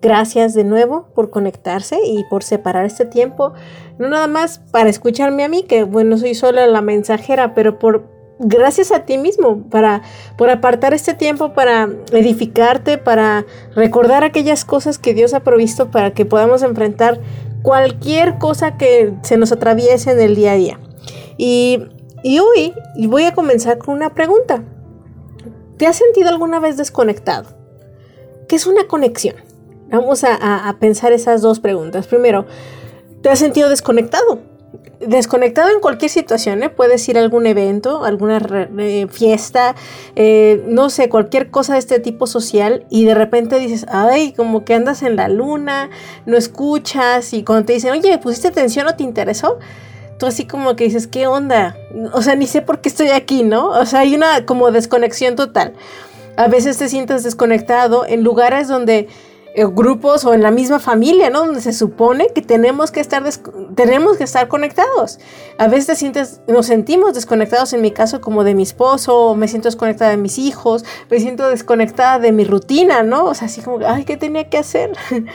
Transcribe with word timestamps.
Gracias 0.00 0.54
de 0.54 0.62
nuevo 0.62 1.08
por 1.14 1.30
conectarse 1.30 1.98
y 2.04 2.24
por 2.30 2.44
separar 2.44 2.84
este 2.84 3.04
tiempo, 3.04 3.52
no 3.98 4.08
nada 4.08 4.28
más 4.28 4.60
para 4.70 4.90
escucharme 4.90 5.42
a 5.42 5.48
mí, 5.48 5.64
que 5.64 5.82
bueno, 5.82 6.16
soy 6.18 6.34
solo 6.34 6.64
la 6.66 6.82
mensajera, 6.82 7.52
pero 7.52 7.80
por 7.80 8.04
gracias 8.38 8.92
a 8.92 9.04
ti 9.04 9.18
mismo, 9.18 9.64
para 9.70 10.02
por 10.36 10.50
apartar 10.50 10.94
este 10.94 11.14
tiempo 11.14 11.52
para 11.52 11.88
edificarte, 12.12 12.98
para 12.98 13.44
recordar 13.74 14.22
aquellas 14.22 14.64
cosas 14.64 14.98
que 14.98 15.14
Dios 15.14 15.34
ha 15.34 15.40
provisto 15.40 15.90
para 15.90 16.12
que 16.12 16.24
podamos 16.24 16.62
enfrentar 16.62 17.20
cualquier 17.62 18.38
cosa 18.38 18.76
que 18.76 19.14
se 19.22 19.36
nos 19.36 19.50
atraviese 19.50 20.12
en 20.12 20.20
el 20.20 20.36
día 20.36 20.52
a 20.52 20.56
día. 20.56 20.80
Y, 21.36 21.80
y 22.22 22.38
hoy 22.38 22.72
voy 23.08 23.24
a 23.24 23.34
comenzar 23.34 23.78
con 23.78 23.96
una 23.96 24.14
pregunta. 24.14 24.62
¿Te 25.76 25.86
has 25.86 25.96
sentido 25.96 26.28
alguna 26.28 26.60
vez 26.60 26.76
desconectado? 26.76 27.56
¿Qué 28.48 28.56
es 28.56 28.66
una 28.66 28.86
conexión? 28.86 29.47
Vamos 29.90 30.22
a, 30.24 30.76
pensar 30.78 31.12
esas 31.12 31.40
dos 31.40 31.60
preguntas. 31.60 32.06
Primero, 32.06 32.46
¿te 33.22 33.30
has 33.30 33.38
sentido 33.38 33.68
desconectado? 33.68 34.40
desconectado 35.00 35.70
en 35.70 35.80
cualquier 35.80 36.10
situación, 36.10 36.62
¿eh? 36.62 36.70
puedes 36.70 37.08
ir 37.08 37.16
a 37.16 37.20
algún 37.20 37.46
evento, 37.46 38.04
alguna 38.04 38.40
fiesta, 39.08 39.76
eh, 40.16 40.62
no 40.66 40.90
sé, 40.90 41.08
cualquier 41.08 41.50
cosa 41.50 41.74
de 41.74 41.78
este 41.78 42.00
tipo 42.00 42.26
social 42.26 42.84
y 42.90 43.04
de 43.04 43.14
repente 43.14 43.60
dices, 43.60 43.86
ay, 43.88 44.32
como 44.32 44.64
que 44.64 44.74
andas 44.74 45.02
en 45.02 45.14
la 45.14 45.28
luna, 45.28 45.88
no 46.26 46.36
escuchas 46.36 47.32
y 47.32 47.44
cuando 47.44 47.66
te 47.66 47.74
dicen, 47.74 47.92
oye, 47.92 48.18
¿pusiste 48.18 48.48
atención 48.48 48.88
o 48.88 48.94
te 48.96 49.04
interesó? 49.04 49.58
Tú 50.18 50.26
así 50.26 50.46
como 50.46 50.74
que 50.74 50.84
dices, 50.84 51.06
¿qué 51.06 51.28
onda? 51.28 51.76
O 52.12 52.20
sea, 52.20 52.34
ni 52.34 52.48
sé 52.48 52.60
por 52.60 52.80
qué 52.80 52.88
estoy 52.88 53.08
aquí, 53.10 53.44
¿no? 53.44 53.68
O 53.68 53.86
sea, 53.86 54.00
hay 54.00 54.16
una 54.16 54.44
como 54.46 54.72
desconexión 54.72 55.36
total. 55.36 55.74
A 56.36 56.48
veces 56.48 56.76
te 56.76 56.88
sientes 56.88 57.22
desconectado 57.22 58.04
en 58.04 58.24
lugares 58.24 58.66
donde 58.66 59.08
grupos 59.54 60.24
o 60.24 60.34
en 60.34 60.42
la 60.42 60.50
misma 60.50 60.78
familia, 60.78 61.30
¿no? 61.30 61.40
Donde 61.40 61.60
se 61.60 61.72
supone 61.72 62.28
que 62.34 62.42
tenemos 62.42 62.90
que 62.90 63.00
estar, 63.00 63.24
tenemos 63.74 64.16
que 64.16 64.24
estar 64.24 64.48
conectados. 64.48 65.18
A 65.58 65.68
veces 65.68 65.98
sientes, 65.98 66.40
nos 66.46 66.66
sentimos 66.66 67.14
desconectados, 67.14 67.72
en 67.72 67.80
mi 67.80 67.90
caso, 67.90 68.20
como 68.20 68.44
de 68.44 68.54
mi 68.54 68.62
esposo, 68.62 69.34
me 69.34 69.48
siento 69.48 69.68
desconectada 69.68 70.10
de 70.10 70.16
mis 70.16 70.38
hijos, 70.38 70.84
me 71.10 71.18
siento 71.18 71.48
desconectada 71.48 72.18
de 72.18 72.32
mi 72.32 72.44
rutina, 72.44 73.02
¿no? 73.02 73.24
O 73.24 73.34
sea, 73.34 73.46
así 73.46 73.60
como, 73.60 73.84
ay, 73.86 74.04
¿qué 74.04 74.16
tenía 74.16 74.48
que 74.48 74.58
hacer? 74.58 74.92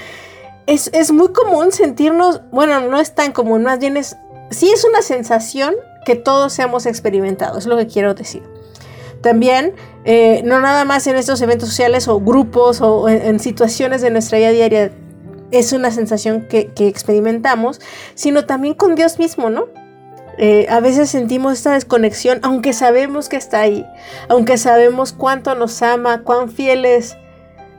es, 0.68 0.90
es 0.94 1.12
muy 1.12 1.30
común 1.30 1.72
sentirnos, 1.72 2.42
bueno, 2.52 2.80
no 2.82 3.00
es 3.00 3.16
tan 3.16 3.32
común, 3.32 3.64
más 3.64 3.80
bien 3.80 3.98
es, 3.98 4.16
sí 4.50 4.72
es 4.72 4.86
una 4.86 5.02
sensación 5.02 5.76
que 6.06 6.16
todos 6.16 6.58
hemos 6.60 6.86
experimentado, 6.86 7.58
es 7.58 7.66
lo 7.66 7.78
que 7.78 7.88
quiero 7.88 8.14
decir. 8.14 8.44
También, 9.22 9.74
eh, 10.06 10.42
no 10.44 10.60
nada 10.60 10.84
más 10.84 11.08
en 11.08 11.16
estos 11.16 11.42
eventos 11.42 11.70
sociales 11.70 12.08
o 12.08 12.20
grupos 12.20 12.82
o 12.82 13.08
en, 13.08 13.40
situaciones 13.40 14.02
de 14.02 14.10
nuestra 14.10 14.38
vida 14.38 14.52
diaria 14.52 14.92
es 15.52 15.72
una 15.72 15.92
sensación 15.92 16.48
que, 16.50 16.72
experimentamos, 16.78 17.80
sino 18.16 18.46
también 18.46 18.74
con 18.74 18.96
Dios 18.96 19.20
mismo, 19.20 19.50
¿no? 19.50 19.68
Eh, 20.40 20.66
a 20.68 20.80
veces 20.80 21.12
sentimos 21.12 21.54
esta 21.54 21.74
desconexión, 21.74 22.40
aunque 22.42 22.74
sabemos 22.74 23.30
que 23.30 23.38
está 23.38 23.62
ahí, 23.62 23.86
aunque 24.30 24.58
sabemos 24.58 25.14
cuánto 25.14 25.54
nos 25.54 25.82
ama, 25.84 26.24
cuán 26.24 26.50
fieles. 26.50 27.16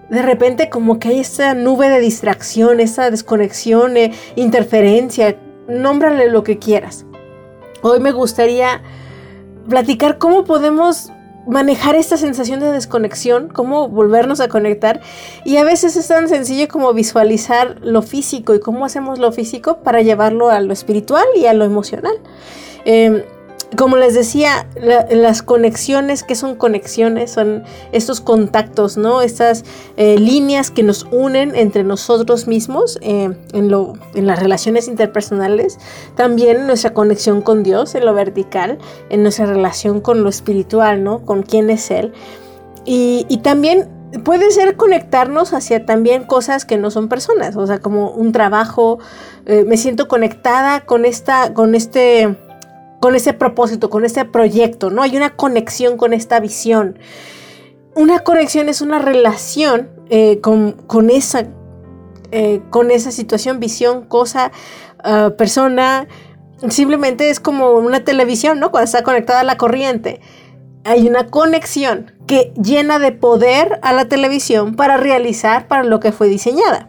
De 0.09 0.22
repente 0.22 0.71
como 0.71 1.00
que 1.00 1.09
hay 1.09 1.19
esta 1.19 1.54
nube 1.54 1.88
de 1.88 1.98
distracción, 1.98 2.78
esta 2.78 3.10
desconexión, 3.10 3.97
eh, 3.97 4.12
interferencia, 4.37 5.37
nómbrale 5.66 6.28
lo 6.31 6.44
que 6.44 6.59
quieras. 6.59 7.06
Hoy 7.82 7.98
me 7.98 8.12
gustaría 8.12 8.82
platicar 9.69 10.19
cómo 10.19 10.44
podemos 10.44 11.10
manejar 11.47 11.97
esta 11.97 12.16
sensación 12.16 12.60
de 12.60 12.71
desconexión, 12.71 13.49
cómo 13.49 13.88
volvernos 13.88 14.41
a 14.41 14.49
conectar. 14.49 15.00
Y 15.44 15.56
a 15.56 15.65
veces 15.65 15.97
es 15.97 16.09
tan 16.09 16.28
sencillo 16.28 16.69
como 16.69 16.93
visualizar 16.93 17.77
lo 17.81 18.03
físico 18.03 18.55
y 18.55 18.60
cómo 18.60 18.84
hacemos 18.84 19.19
lo 19.19 19.32
físico 19.32 19.78
para 19.78 20.03
llevarlo 20.03 20.50
a 20.50 20.60
lo 20.60 20.72
espiritual 20.72 21.27
y 21.37 21.47
a 21.47 21.54
lo 21.54 21.65
emocional. 21.65 22.15
Em, 22.84 23.22
como 23.76 23.96
les 23.96 24.14
decía, 24.14 24.66
las 25.10 25.42
conexiones, 25.42 26.22
que 26.22 26.34
son 26.34 26.54
conexiones? 26.54 27.30
Son 27.30 27.64
estos 27.92 28.20
contactos, 28.20 28.96
¿no? 28.96 29.22
Estas 29.22 29.64
eh, 29.96 30.18
líneas 30.18 30.70
que 30.70 30.82
nos 30.82 31.06
unen 31.10 31.54
entre 31.54 31.84
nosotros 31.84 32.46
mismos 32.46 32.98
eh, 33.00 33.30
en, 33.52 33.70
lo, 33.70 33.94
en 34.14 34.26
las 34.26 34.40
relaciones 34.40 34.88
interpersonales. 34.88 35.78
También 36.16 36.66
nuestra 36.66 36.92
conexión 36.92 37.42
con 37.42 37.62
Dios 37.62 37.94
en 37.94 38.04
lo 38.04 38.14
vertical, 38.14 38.78
en 39.10 39.22
nuestra 39.22 39.46
relación 39.46 40.00
con 40.00 40.22
lo 40.22 40.28
espiritual, 40.28 41.02
¿no? 41.02 41.24
Con 41.24 41.42
quién 41.42 41.70
es 41.70 41.91
Él. 41.91 42.12
Y, 42.84 43.41
también 43.42 43.88
puede 44.24 44.50
ser 44.50 44.76
conectarnos 44.76 45.52
hacia 45.54 45.86
también 45.86 46.24
cosas 46.24 46.64
que 46.64 46.76
no 46.76 46.91
son 46.91 47.08
personas, 47.08 47.56
o 47.56 47.66
sea, 47.66 47.80
como 47.80 48.10
un 48.10 48.32
trabajo, 48.32 48.98
eh, 49.46 49.64
me 49.66 49.76
siento 49.76 50.06
conectada 50.06 50.80
con 50.80 51.04
esta, 51.04 51.52
con 51.54 51.74
este 51.74 52.36
con 53.04 53.16
ese 53.16 53.34
propósito, 53.34 53.91
con 53.91 54.06
ese 54.06 54.25
proyecto, 54.25 54.88
¿no? 54.88 55.03
Hay 55.03 55.15
una 55.15 55.37
conexión 55.37 55.98
con 55.98 56.15
esta 56.15 56.41
visión. 56.41 56.98
Una 57.94 58.20
conexión 58.20 58.70
es 58.70 58.81
una 58.81 58.98
relación 58.98 59.91
eh, 60.09 60.41
con, 60.41 61.10
esa, 61.10 61.48
eh, 62.31 62.62
con 62.70 62.91
esa 62.91 63.10
situación, 63.10 63.60
visión, 63.60 64.06
cosa, 64.06 64.53
ah, 65.00 65.32
persona. 65.37 66.09
Simplemente 66.70 67.28
es 67.28 67.41
como 67.41 67.72
una 67.72 68.04
televisión, 68.04 68.59
¿no? 68.59 68.70
Cuando 68.70 68.87
está 68.87 69.03
conectada 69.03 69.41
a 69.41 69.44
la 69.44 69.59
corriente. 69.59 70.22
Hay 70.84 71.06
una 71.06 71.26
conexión 71.26 72.10
que 72.26 72.54
llena 72.56 72.98
de 72.98 73.12
poder 73.12 73.81
a 73.82 73.92
la 73.92 74.09
televisión 74.09 74.76
para 74.76 74.97
realizar 74.97 75.69
para 75.69 75.84
lo 75.84 76.00
que 76.00 76.10
fue 76.10 76.28
diseñada. 76.28 76.88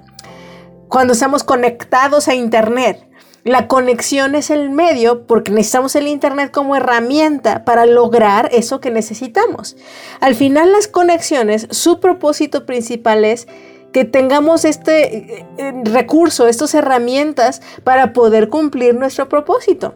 Cuando 0.88 1.12
estamos 1.12 1.44
conectados 1.44 2.30
a 2.30 2.36
Internet, 2.36 3.06
la 3.46 3.68
conexión 3.68 4.34
es 4.34 4.50
el 4.50 4.72
medio 4.72 5.28
porque 5.28 5.52
necesitamos 5.52 5.96
el 5.96 6.08
Internet 6.08 6.50
como 6.52 6.76
herramienta 6.76 7.64
para 7.64 7.86
lograr 7.86 8.50
eso 8.52 8.82
que 8.82 8.90
necesitamos. 8.90 9.78
Al 10.20 10.34
final 10.34 10.72
las 10.72 10.88
conexiones, 10.88 11.68
su 11.70 12.00
propósito 12.00 12.66
principal 12.66 13.24
es 13.24 13.48
que 13.94 14.04
tengamos 14.04 14.66
este 14.66 15.18
eh, 15.18 15.46
eh, 15.60 15.74
recurso, 15.84 16.48
estas 16.48 16.74
herramientas 16.74 17.62
para 17.84 18.14
poder 18.14 18.50
cumplir 18.50 18.96
nuestro 18.96 19.30
propósito. 19.30 19.94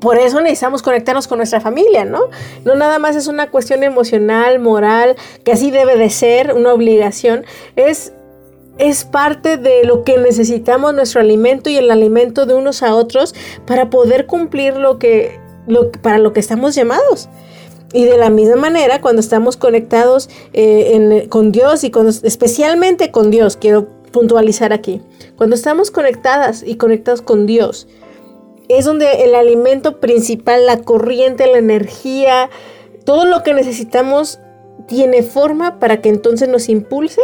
Por 0.00 0.18
eso 0.18 0.40
necesitamos 0.40 0.82
conectarnos 0.82 1.26
con 1.26 1.38
nuestra 1.38 1.60
familia, 1.60 2.04
¿no? 2.04 2.20
No 2.64 2.76
nada 2.76 3.00
más 3.00 3.16
es 3.16 3.26
una 3.26 3.50
cuestión 3.50 3.82
emocional, 3.82 4.60
moral, 4.60 5.16
que 5.44 5.50
así 5.50 5.72
debe 5.72 5.96
de 5.96 6.08
ser, 6.08 6.54
una 6.54 6.72
obligación. 6.72 7.44
Es 7.74 8.12
es 8.80 9.04
parte 9.04 9.58
de 9.58 9.84
lo 9.84 10.04
que 10.04 10.16
necesitamos 10.16 10.94
nuestro 10.94 11.20
alimento 11.20 11.68
y 11.68 11.76
el 11.76 11.90
alimento 11.90 12.46
de 12.46 12.54
unos 12.54 12.82
a 12.82 12.94
otros 12.94 13.34
para 13.66 13.90
poder 13.90 14.26
cumplir 14.26 14.76
lo 14.76 14.98
que, 14.98 15.38
para 16.02 16.18
lo 16.18 16.32
que 16.32 16.40
estamos 16.40 16.74
llamados. 16.74 17.28
Y 17.92 18.04
de 18.04 18.16
la 18.16 18.30
misma 18.30 18.56
manera, 18.56 19.00
cuando 19.00 19.20
estamos 19.20 19.56
conectados 19.56 20.30
eh, 20.54 21.26
con 21.28 21.52
Dios 21.52 21.84
y 21.84 21.92
especialmente 22.22 23.10
con 23.10 23.30
Dios, 23.30 23.56
quiero 23.56 23.88
puntualizar 24.12 24.72
aquí, 24.72 25.02
cuando 25.36 25.54
estamos 25.54 25.90
conectadas 25.90 26.64
y 26.66 26.76
conectados 26.76 27.20
con 27.20 27.46
Dios, 27.46 27.86
es 28.68 28.84
donde 28.84 29.24
el 29.24 29.34
alimento 29.34 30.00
principal, 30.00 30.66
la 30.66 30.78
corriente, 30.78 31.46
la 31.46 31.58
energía, 31.58 32.48
todo 33.04 33.24
lo 33.24 33.42
que 33.42 33.52
necesitamos 33.52 34.38
tiene 34.86 35.22
forma 35.22 35.78
para 35.78 36.00
que 36.00 36.08
entonces 36.08 36.48
nos 36.48 36.68
impulse 36.68 37.20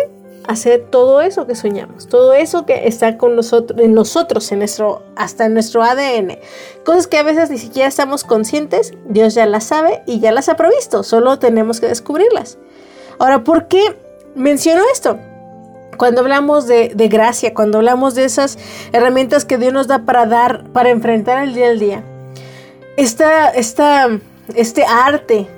hacer 0.47 0.87
todo 0.91 1.21
eso 1.21 1.47
que 1.47 1.55
soñamos, 1.55 2.09
todo 2.09 2.33
eso 2.33 2.67
que 2.67 2.87
está 2.87 3.19
con 3.19 3.37
nosotros, 3.37 3.81
en 3.81 3.95
nosotros, 3.95 4.51
en 4.53 4.61
nuestro, 4.61 5.03
hasta 5.17 5.47
en 5.47 5.55
nuestro 5.55 5.83
ADN. 5.83 6.39
Cosas 6.85 7.07
que 7.07 7.19
a 7.19 7.23
veces 7.23 7.51
ni 7.51 7.59
siquiera 7.59 7.89
estamos 7.89 8.25
conscientes, 8.25 8.95
Dios 9.09 9.35
ya 9.35 9.47
las 9.47 9.65
sabe 9.65 10.03
y 10.07 10.21
ya 10.21 10.33
las 10.33 10.49
ha 10.49 10.57
provisto, 10.57 11.03
solo 11.03 11.39
tenemos 11.39 11.81
que 11.81 11.89
descubrirlas. 11.89 12.59
Ahora, 13.19 13.45
¿por 13.45 13.69
qué 13.69 13.97
menciono 14.35 14.83
esto? 14.93 15.19
Cuando 15.97 16.21
hablamos 16.21 16.67
de, 16.67 16.91
gracia, 17.11 17.55
cuando 17.55 17.79
hablamos 17.79 18.15
de 18.15 18.25
esas 18.25 18.59
herramientas 18.93 19.45
que 19.45 19.57
Dios 19.57 19.73
nos 19.73 19.87
da 19.87 20.01
para 20.01 20.27
dar, 20.27 20.65
para 20.73 20.91
enfrentar 20.91 21.43
el 21.43 21.55
día 21.55 21.69
al 21.69 21.79
día, 21.79 22.05
esta, 22.97 23.49
esta, 23.49 24.09
este 24.55 24.85
arte, 24.85 25.49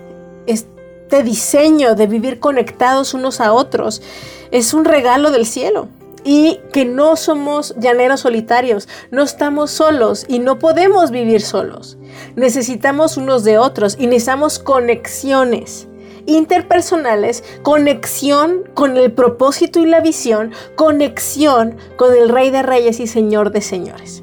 este 0.46 1.22
diseño 1.24 1.94
de 1.96 2.06
vivir 2.06 2.38
conectados 2.38 3.14
unos 3.14 3.40
a 3.40 3.52
otros, 3.52 4.00
es 4.50 4.74
un 4.74 4.84
regalo 4.84 5.30
del 5.30 5.46
cielo. 5.46 5.88
y 6.24 6.60
que 6.72 6.84
no 6.84 7.14
somos 7.16 7.74
llaneros 7.78 8.20
solitarios, 8.20 8.88
no 9.12 9.22
estamos 9.22 9.70
solos 9.70 10.26
y 10.28 10.40
no 10.40 10.58
podemos 10.58 11.10
vivir 11.12 11.40
solos. 11.40 11.96
Necesitamos 12.34 13.16
unos 13.16 13.44
de 13.44 13.56
otros 13.56 13.96
y 13.98 14.08
necesitamos 14.08 14.58
conexiones 14.58 15.88
interpersonales, 16.28 17.42
conexión 17.62 18.64
con 18.74 18.96
el 18.96 19.12
propósito 19.12 19.80
y 19.80 19.86
la 19.86 20.00
visión, 20.00 20.52
conexión 20.76 21.76
con 21.96 22.14
el 22.14 22.28
Rey 22.28 22.50
de 22.50 22.62
Reyes 22.62 23.00
y 23.00 23.06
Señor 23.06 23.50
de 23.50 23.62
Señores. 23.62 24.22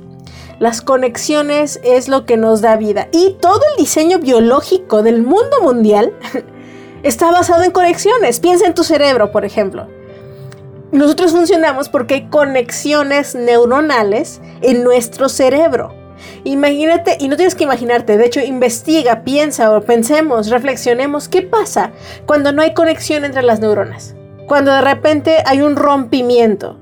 Las 0.59 0.81
conexiones 0.81 1.81
es 1.83 2.07
lo 2.07 2.25
que 2.25 2.37
nos 2.37 2.61
da 2.61 2.77
vida 2.77 3.09
y 3.11 3.35
todo 3.41 3.59
el 3.71 3.83
diseño 3.83 4.19
biológico 4.19 5.03
del 5.03 5.23
mundo 5.23 5.61
mundial 5.61 6.13
está 7.03 7.31
basado 7.31 7.63
en 7.63 7.71
conexiones. 7.71 8.39
Piensa 8.39 8.67
en 8.67 8.73
tu 8.73 8.83
cerebro, 8.83 9.31
por 9.31 9.43
ejemplo. 9.43 9.87
Nosotros 10.91 11.31
funcionamos 11.31 11.89
porque 11.89 12.15
hay 12.15 12.29
conexiones 12.29 13.35
neuronales 13.35 14.41
en 14.61 14.83
nuestro 14.83 15.29
cerebro. 15.29 15.93
Imagínate, 16.43 17.17
y 17.19 17.27
no 17.27 17.35
tienes 17.35 17.55
que 17.55 17.63
imaginarte, 17.63 18.17
de 18.17 18.25
hecho 18.25 18.39
investiga, 18.39 19.23
piensa 19.23 19.75
o 19.75 19.81
pensemos, 19.81 20.49
reflexionemos, 20.49 21.27
¿qué 21.27 21.41
pasa 21.41 21.91
cuando 22.25 22.51
no 22.51 22.61
hay 22.61 22.73
conexión 22.73 23.25
entre 23.25 23.41
las 23.41 23.59
neuronas? 23.59 24.15
Cuando 24.47 24.71
de 24.71 24.81
repente 24.81 25.37
hay 25.45 25.61
un 25.61 25.75
rompimiento, 25.75 26.79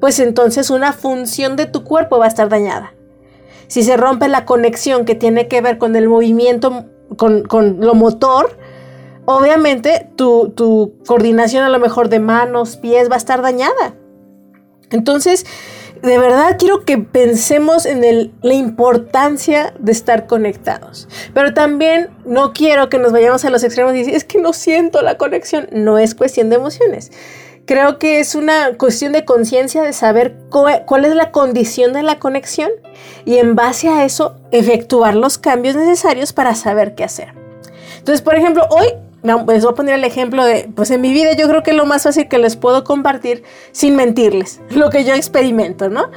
pues 0.00 0.18
entonces 0.18 0.70
una 0.70 0.92
función 0.92 1.56
de 1.56 1.66
tu 1.66 1.84
cuerpo 1.84 2.18
va 2.18 2.26
a 2.26 2.28
estar 2.28 2.48
dañada. 2.48 2.94
Si 3.68 3.82
se 3.82 3.96
rompe 3.96 4.28
la 4.28 4.44
conexión 4.44 5.04
que 5.04 5.14
tiene 5.14 5.46
que 5.46 5.60
ver 5.60 5.78
con 5.78 5.94
el 5.94 6.08
movimiento, 6.08 6.86
con, 7.16 7.44
lo 7.80 7.94
motor, 7.94 8.58
obviamente 9.30 10.08
tu, 10.16 10.54
tu, 10.56 10.94
coordinación 11.06 11.62
a 11.62 11.68
lo 11.68 11.78
mejor 11.78 12.08
de 12.08 12.18
manos, 12.18 12.78
pies 12.78 13.10
va 13.10 13.16
a 13.16 13.18
estar 13.18 13.42
dañada. 13.42 13.94
Entonces, 14.90 15.44
de 16.00 16.18
verdad 16.18 16.56
quiero 16.58 16.86
que 16.86 16.96
pensemos 16.96 17.84
en 17.84 18.32
la 18.40 18.54
importancia 18.54 19.74
de 19.78 19.92
estar 19.92 20.26
conectados. 20.26 21.08
Pero 21.34 21.52
también 21.52 22.08
no 22.24 22.54
quiero 22.54 22.88
que 22.88 22.98
nos 22.98 23.12
vayamos 23.12 23.44
a 23.44 23.50
los 23.50 23.62
extremos 23.64 23.92
y 23.94 23.98
decir, 23.98 24.14
es 24.14 24.24
que 24.24 24.40
no 24.40 24.54
siento 24.54 25.02
la 25.02 25.18
conexión. 25.18 25.68
No 25.72 25.98
es 25.98 26.14
cuestión 26.14 26.48
de 26.48 26.56
emociones. 26.56 27.12
Creo 27.66 27.98
que 27.98 28.20
es 28.20 28.34
una 28.34 28.78
cuestión 28.78 29.12
de 29.12 29.26
conciencia 29.26 29.82
de 29.82 29.92
saber 29.92 30.38
cuál 30.48 31.04
es 31.04 31.14
la 31.14 31.32
condición 31.32 31.92
de 31.92 32.02
la 32.02 32.18
conexión 32.18 32.70
y 33.26 33.36
en 33.36 33.56
base 33.56 33.90
a 33.90 34.06
eso 34.06 34.36
efectuar 34.52 35.14
los 35.14 35.36
cambios 35.36 35.76
necesarios 35.76 36.32
para 36.32 36.54
saber 36.54 36.94
qué 36.94 37.04
hacer. 37.04 37.34
Entonces, 37.98 38.22
por 38.22 38.36
ejemplo, 38.36 38.66
hoy 38.70 38.86
les 39.22 39.64
voy 39.64 39.72
a 39.72 39.74
poner 39.74 39.94
el 39.94 40.04
ejemplo 40.04 40.44
de, 40.44 40.70
pues 40.74 40.90
en 40.90 41.00
mi 41.00 41.12
vida 41.12 41.32
yo 41.32 41.48
creo 41.48 41.62
que 41.62 41.72
es 41.72 41.76
lo 41.76 41.86
más 41.86 42.04
fácil 42.04 42.28
que 42.28 42.38
les 42.38 42.56
puedo 42.56 42.84
compartir 42.84 43.42
sin 43.72 43.96
mentirles, 43.96 44.60
lo 44.70 44.90
que 44.90 45.04
yo 45.04 45.14
experimento, 45.14 45.88
¿no? 45.88 46.10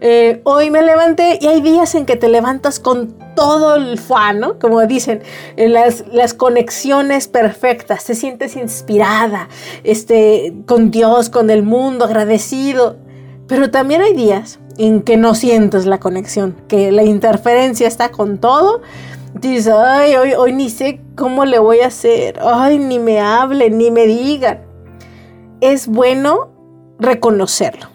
Eh, 0.00 0.42
hoy 0.44 0.70
me 0.70 0.82
levanté 0.82 1.38
y 1.40 1.46
hay 1.46 1.62
días 1.62 1.94
en 1.94 2.04
que 2.04 2.16
te 2.16 2.28
levantas 2.28 2.80
con 2.80 3.14
todo 3.34 3.76
el 3.76 3.98
fan, 3.98 4.40
¿no? 4.40 4.58
Como 4.58 4.84
dicen, 4.86 5.22
las, 5.56 6.04
las, 6.12 6.34
conexiones 6.34 7.28
perfectas, 7.28 8.04
te 8.04 8.14
sientes 8.14 8.56
inspirada, 8.56 9.48
este, 9.84 10.52
con 10.66 10.90
Dios, 10.90 11.30
con 11.30 11.48
el 11.48 11.62
mundo, 11.62 12.04
agradecido. 12.04 12.98
Pero 13.48 13.70
también 13.70 14.02
hay 14.02 14.12
días 14.12 14.58
en 14.76 15.02
que 15.02 15.16
no 15.16 15.34
sientes 15.34 15.86
la 15.86 15.98
conexión, 15.98 16.56
que 16.68 16.92
la 16.92 17.04
interferencia 17.04 17.88
está 17.88 18.10
con 18.10 18.38
todo 18.38 18.82
Dices, 19.40 19.68
ay, 19.68 20.16
hoy, 20.16 20.32
hoy 20.32 20.52
ni 20.52 20.70
sé 20.70 21.00
cómo 21.14 21.44
le 21.44 21.58
voy 21.58 21.80
a 21.80 21.88
hacer. 21.88 22.38
Ay, 22.42 22.78
ni 22.78 22.98
me 22.98 23.20
hablen, 23.20 23.76
ni 23.76 23.90
me 23.90 24.06
digan. 24.06 24.64
Es 25.60 25.86
bueno 25.86 26.52
reconocerlo. 26.98 27.88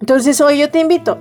Entonces 0.00 0.40
hoy 0.42 0.58
yo 0.58 0.70
te 0.70 0.80
invito, 0.80 1.18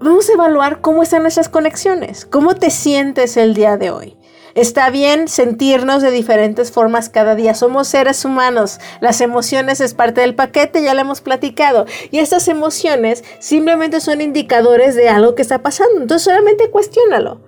vamos 0.00 0.28
a 0.28 0.34
evaluar 0.34 0.80
cómo 0.82 1.02
están 1.02 1.22
nuestras 1.22 1.48
conexiones, 1.48 2.26
cómo 2.26 2.54
te 2.54 2.70
sientes 2.70 3.38
el 3.38 3.54
día 3.54 3.78
de 3.78 3.90
hoy. 3.90 4.16
Está 4.54 4.90
bien 4.90 5.28
sentirnos 5.28 6.02
de 6.02 6.10
diferentes 6.10 6.70
formas 6.70 7.08
cada 7.08 7.34
día. 7.34 7.54
Somos 7.54 7.88
seres 7.88 8.24
humanos. 8.24 8.80
Las 9.00 9.20
emociones 9.20 9.80
es 9.80 9.94
parte 9.94 10.22
del 10.22 10.34
paquete, 10.34 10.82
ya 10.82 10.94
lo 10.94 11.00
hemos 11.02 11.20
platicado. 11.20 11.84
Y 12.10 12.18
estas 12.18 12.48
emociones 12.48 13.22
simplemente 13.38 14.00
son 14.00 14.22
indicadores 14.22 14.94
de 14.96 15.10
algo 15.10 15.34
que 15.34 15.42
está 15.42 15.62
pasando. 15.62 16.00
Entonces 16.00 16.24
solamente 16.24 16.70
cuestiónalo. 16.70 17.42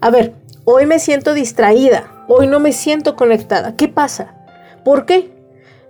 A 0.00 0.10
ver, 0.10 0.34
Hoy 0.64 0.86
me 0.86 1.00
siento 1.00 1.34
distraída, 1.34 2.24
hoy 2.28 2.46
no 2.46 2.60
me 2.60 2.72
siento 2.72 3.16
conectada. 3.16 3.74
¿Qué 3.74 3.88
pasa? 3.88 4.32
¿Por 4.84 5.06
qué? 5.06 5.32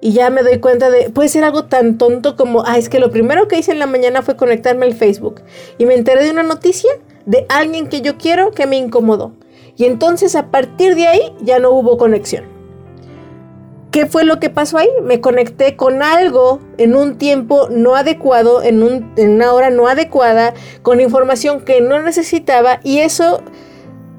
Y 0.00 0.12
ya 0.12 0.30
me 0.30 0.42
doy 0.42 0.60
cuenta 0.60 0.88
de, 0.88 1.10
puede 1.10 1.28
ser 1.28 1.44
algo 1.44 1.66
tan 1.66 1.98
tonto 1.98 2.36
como, 2.36 2.64
ah, 2.64 2.78
es 2.78 2.88
que 2.88 2.98
lo 2.98 3.10
primero 3.10 3.48
que 3.48 3.58
hice 3.58 3.72
en 3.72 3.78
la 3.78 3.86
mañana 3.86 4.22
fue 4.22 4.34
conectarme 4.34 4.86
al 4.86 4.94
Facebook 4.94 5.42
y 5.76 5.84
me 5.84 5.94
enteré 5.94 6.24
de 6.24 6.30
una 6.30 6.42
noticia 6.42 6.90
de 7.26 7.44
alguien 7.50 7.86
que 7.88 8.00
yo 8.00 8.16
quiero 8.16 8.52
que 8.52 8.66
me 8.66 8.78
incomodó. 8.78 9.34
Y 9.76 9.84
entonces 9.84 10.34
a 10.36 10.50
partir 10.50 10.94
de 10.94 11.06
ahí 11.06 11.34
ya 11.42 11.58
no 11.58 11.70
hubo 11.72 11.98
conexión. 11.98 12.44
¿Qué 13.90 14.06
fue 14.06 14.24
lo 14.24 14.40
que 14.40 14.48
pasó 14.48 14.78
ahí? 14.78 14.88
Me 15.02 15.20
conecté 15.20 15.76
con 15.76 16.02
algo 16.02 16.60
en 16.78 16.96
un 16.96 17.18
tiempo 17.18 17.68
no 17.70 17.94
adecuado, 17.94 18.62
en, 18.62 19.12
en 19.16 19.30
una 19.32 19.52
hora 19.52 19.68
no 19.68 19.86
adecuada, 19.86 20.54
con 20.80 20.98
información 20.98 21.60
que 21.60 21.82
no 21.82 22.00
necesitaba 22.00 22.80
y 22.82 23.00
eso 23.00 23.42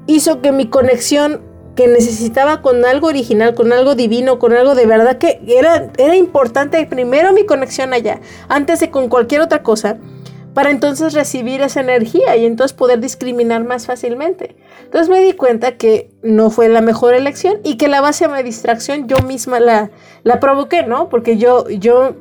hizo 0.06 0.40
que 0.40 0.52
mi 0.52 0.68
conexión 0.68 1.42
que 1.74 1.88
necesitaba 1.88 2.62
con 2.62 2.84
algo 2.84 3.08
original, 3.08 3.54
con 3.54 3.72
algo 3.72 3.94
divino, 3.94 4.38
con 4.38 4.52
algo 4.52 4.74
de 4.74 4.86
verdad 4.86 5.18
que 5.18 5.40
era, 5.46 5.90
era 5.98 6.14
importante 6.14 6.84
primero 6.86 7.32
mi 7.32 7.44
conexión 7.46 7.92
allá, 7.92 8.20
antes 8.48 8.80
de 8.80 8.90
con 8.90 9.08
cualquier 9.08 9.40
otra 9.40 9.62
cosa, 9.62 9.98
para 10.54 10.70
entonces 10.70 11.14
recibir 11.14 11.62
esa 11.62 11.80
energía 11.80 12.36
y 12.36 12.46
entonces 12.46 12.76
poder 12.76 13.00
discriminar 13.00 13.64
más 13.64 13.86
fácilmente. 13.86 14.54
Entonces 14.84 15.08
me 15.08 15.20
di 15.20 15.32
cuenta 15.32 15.76
que 15.76 16.12
no 16.22 16.48
fue 16.48 16.68
la 16.68 16.80
mejor 16.80 17.14
elección 17.14 17.58
y 17.64 17.76
que 17.76 17.88
la 17.88 18.00
base 18.00 18.28
de 18.28 18.34
mi 18.34 18.42
distracción 18.44 19.08
yo 19.08 19.18
misma 19.26 19.58
la, 19.58 19.90
la 20.22 20.38
provoqué, 20.38 20.84
¿no? 20.84 21.08
Porque 21.08 21.38
yo, 21.38 21.68
yo 21.68 22.14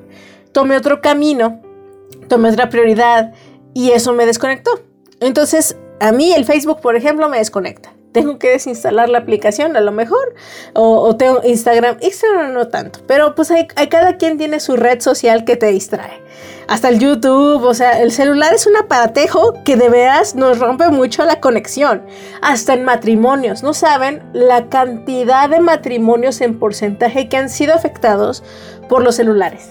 tomé 0.52 0.76
otro 0.76 1.00
camino, 1.00 1.62
tomé 2.28 2.50
otra 2.50 2.70
prioridad 2.70 3.34
y 3.76 3.92
eso 3.92 4.14
me 4.14 4.26
desconectó. 4.26 4.72
Entonces 5.20 5.78
a 6.04 6.12
mí 6.12 6.34
el 6.34 6.44
Facebook, 6.44 6.82
por 6.82 6.98
ejemplo, 6.98 7.30
me 7.30 7.38
desconecta. 7.38 7.94
Tengo 8.12 8.38
que 8.38 8.50
desinstalar 8.50 9.08
la 9.08 9.20
aplicación 9.20 9.78
a 9.78 9.80
lo 9.80 9.94
mejor. 9.94 10.36
O, 10.74 11.16
tengo 11.16 11.40
Instagram. 11.46 11.98
Instagram 12.02 12.54
no 12.54 12.68
tanto. 12.68 13.00
Pero 13.08 13.36
pues 13.36 13.50
hay, 13.52 13.68
cada 13.68 14.18
quien 14.18 14.38
tiene 14.38 14.60
su 14.60 14.76
red 14.76 15.00
social 15.00 15.46
que 15.46 15.56
te 15.56 15.68
distrae. 15.68 16.22
Hasta 16.68 16.90
el 16.90 17.00
YouTube. 17.00 17.64
O 17.64 17.74
sea, 17.74 18.02
el 18.02 18.12
celular 18.12 18.54
es 18.54 18.68
un 18.68 18.76
aparatejo 18.76 19.54
que 19.64 19.78
de 19.78 19.90
veras 19.90 20.36
nos 20.36 20.60
rompe 20.60 20.90
mucho 20.90 21.24
la 21.24 21.40
conexión. 21.40 22.04
Hasta 22.42 22.74
en 22.74 22.84
matrimonios. 22.84 23.64
No 23.64 23.74
saben 23.74 24.22
la 24.34 24.68
cantidad 24.68 25.50
de 25.50 25.62
matrimonios 25.62 26.42
en 26.42 26.60
porcentaje 26.60 27.30
que 27.30 27.38
han 27.38 27.50
sido 27.50 27.74
afectados 27.74 28.44
por 28.90 29.04
los 29.04 29.16
celulares. 29.16 29.70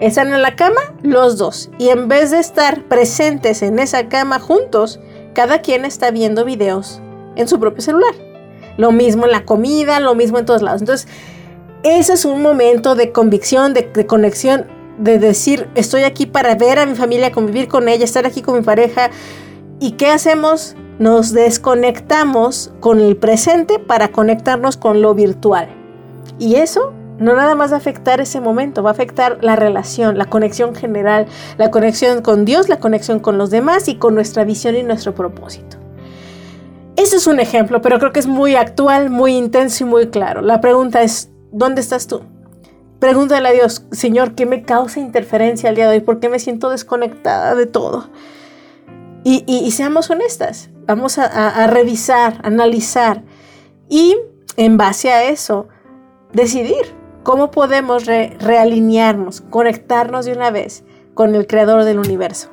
Están 0.00 0.32
en 0.32 0.40
la 0.40 0.54
cama 0.54 0.80
los 1.02 1.36
dos. 1.36 1.70
Y 1.76 1.88
en 1.88 2.06
vez 2.06 2.30
de 2.30 2.38
estar 2.38 2.84
presentes 2.84 3.62
en 3.62 3.80
esa 3.80 4.08
cama 4.08 4.38
juntos, 4.38 5.00
cada 5.40 5.62
quien 5.62 5.86
está 5.86 6.10
viendo 6.10 6.44
videos 6.44 7.00
en 7.34 7.48
su 7.48 7.58
propio 7.58 7.80
celular. 7.80 8.12
Lo 8.76 8.92
mismo 8.92 9.24
en 9.24 9.32
la 9.32 9.46
comida, 9.46 9.98
lo 9.98 10.14
mismo 10.14 10.38
en 10.38 10.44
todos 10.44 10.60
lados. 10.60 10.82
Entonces, 10.82 11.08
ese 11.82 12.12
es 12.12 12.26
un 12.26 12.42
momento 12.42 12.94
de 12.94 13.10
convicción, 13.10 13.72
de, 13.72 14.06
conexión, 14.06 14.66
de 14.98 15.18
decir, 15.18 15.70
estoy 15.76 16.02
aquí 16.02 16.26
para 16.26 16.56
ver 16.56 16.78
a 16.78 16.84
mi 16.84 16.94
familia, 16.94 17.32
convivir 17.32 17.68
con 17.68 17.88
ella, 17.88 18.04
estar 18.04 18.26
aquí 18.26 18.42
con 18.42 18.56
mi 18.56 18.60
pareja. 18.60 19.08
¿Y 19.80 19.92
qué 19.92 20.08
hacemos? 20.08 20.76
Nos 20.98 21.32
desconectamos 21.32 22.74
con 22.80 23.00
el 23.00 23.16
presente 23.16 23.78
para 23.78 24.08
conectarnos 24.08 24.76
con 24.76 25.00
lo 25.00 25.14
virtual. 25.14 25.70
Y 26.38 26.56
eso 26.56 26.92
no 27.20 27.36
nada 27.36 27.54
más 27.54 27.70
va 27.70 27.76
a 27.76 27.78
afectar 27.78 28.20
ese 28.20 28.40
momento, 28.40 28.82
va 28.82 28.90
a 28.90 28.92
afectar 28.92 29.38
la 29.42 29.54
relación, 29.54 30.18
la 30.18 30.24
conexión 30.24 30.74
general, 30.74 31.26
la 31.58 31.70
conexión 31.70 32.22
con 32.22 32.46
Dios, 32.46 32.68
la 32.68 32.80
conexión 32.80 33.20
con 33.20 33.38
los 33.38 33.50
demás 33.50 33.86
y 33.88 33.96
con 33.96 34.14
nuestra 34.14 34.42
visión 34.44 34.74
y 34.74 34.82
nuestro 34.82 35.14
propósito. 35.14 35.76
Ese 36.96 37.16
es 37.16 37.26
un 37.26 37.38
ejemplo, 37.38 37.82
pero 37.82 37.98
creo 37.98 38.12
que 38.12 38.20
es 38.20 38.26
muy 38.26 38.56
actual, 38.56 39.10
muy 39.10 39.36
intenso 39.36 39.84
y 39.84 39.86
muy 39.86 40.08
claro. 40.08 40.40
La 40.40 40.60
pregunta 40.60 41.02
es, 41.02 41.30
¿dónde 41.52 41.82
estás 41.82 42.06
tú? 42.06 42.22
Pregúntale 42.98 43.48
a 43.48 43.52
Dios, 43.52 43.84
Señor, 43.92 44.34
¿qué 44.34 44.44
me 44.44 44.62
causa 44.62 45.00
interferencia 45.00 45.70
el 45.70 45.76
día 45.76 45.88
de 45.88 45.96
hoy? 45.96 46.00
¿Por 46.00 46.20
qué 46.20 46.28
me 46.28 46.38
siento 46.38 46.70
desconectada 46.70 47.54
de 47.54 47.66
todo? 47.66 48.10
Y, 49.22 49.70
seamos 49.72 50.08
honestas, 50.08 50.70
vamos 50.86 51.18
a, 51.18 51.66
revisar, 51.66 52.40
analizar 52.42 53.22
y 53.90 54.16
en 54.56 54.78
base 54.78 55.10
a 55.12 55.24
eso, 55.24 55.68
decidir 56.32 56.99
¿Cómo 57.22 57.50
podemos 57.50 58.06
realinearnos, 58.06 59.42
conectarnos 59.42 60.24
de 60.24 60.32
una 60.32 60.50
vez 60.50 60.84
con 61.12 61.34
el 61.34 61.46
creador 61.46 61.84
del 61.84 61.98
universo? 61.98 62.48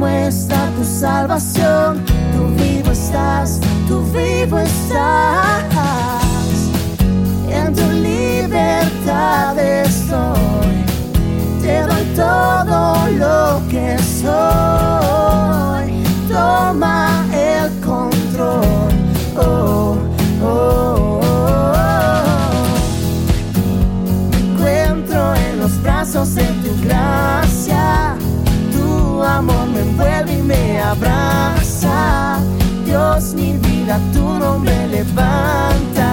Muestra 0.00 0.70
tu 0.76 0.82
salvación. 0.82 2.02
Tú 2.32 2.46
vivo 2.56 2.90
estás, 2.90 3.60
tú 3.86 4.02
vivo 4.12 4.58
estás. 4.58 5.49
Nombre 34.50 34.86
levanta. 34.88 36.09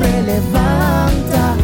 Levanta. 0.00 1.56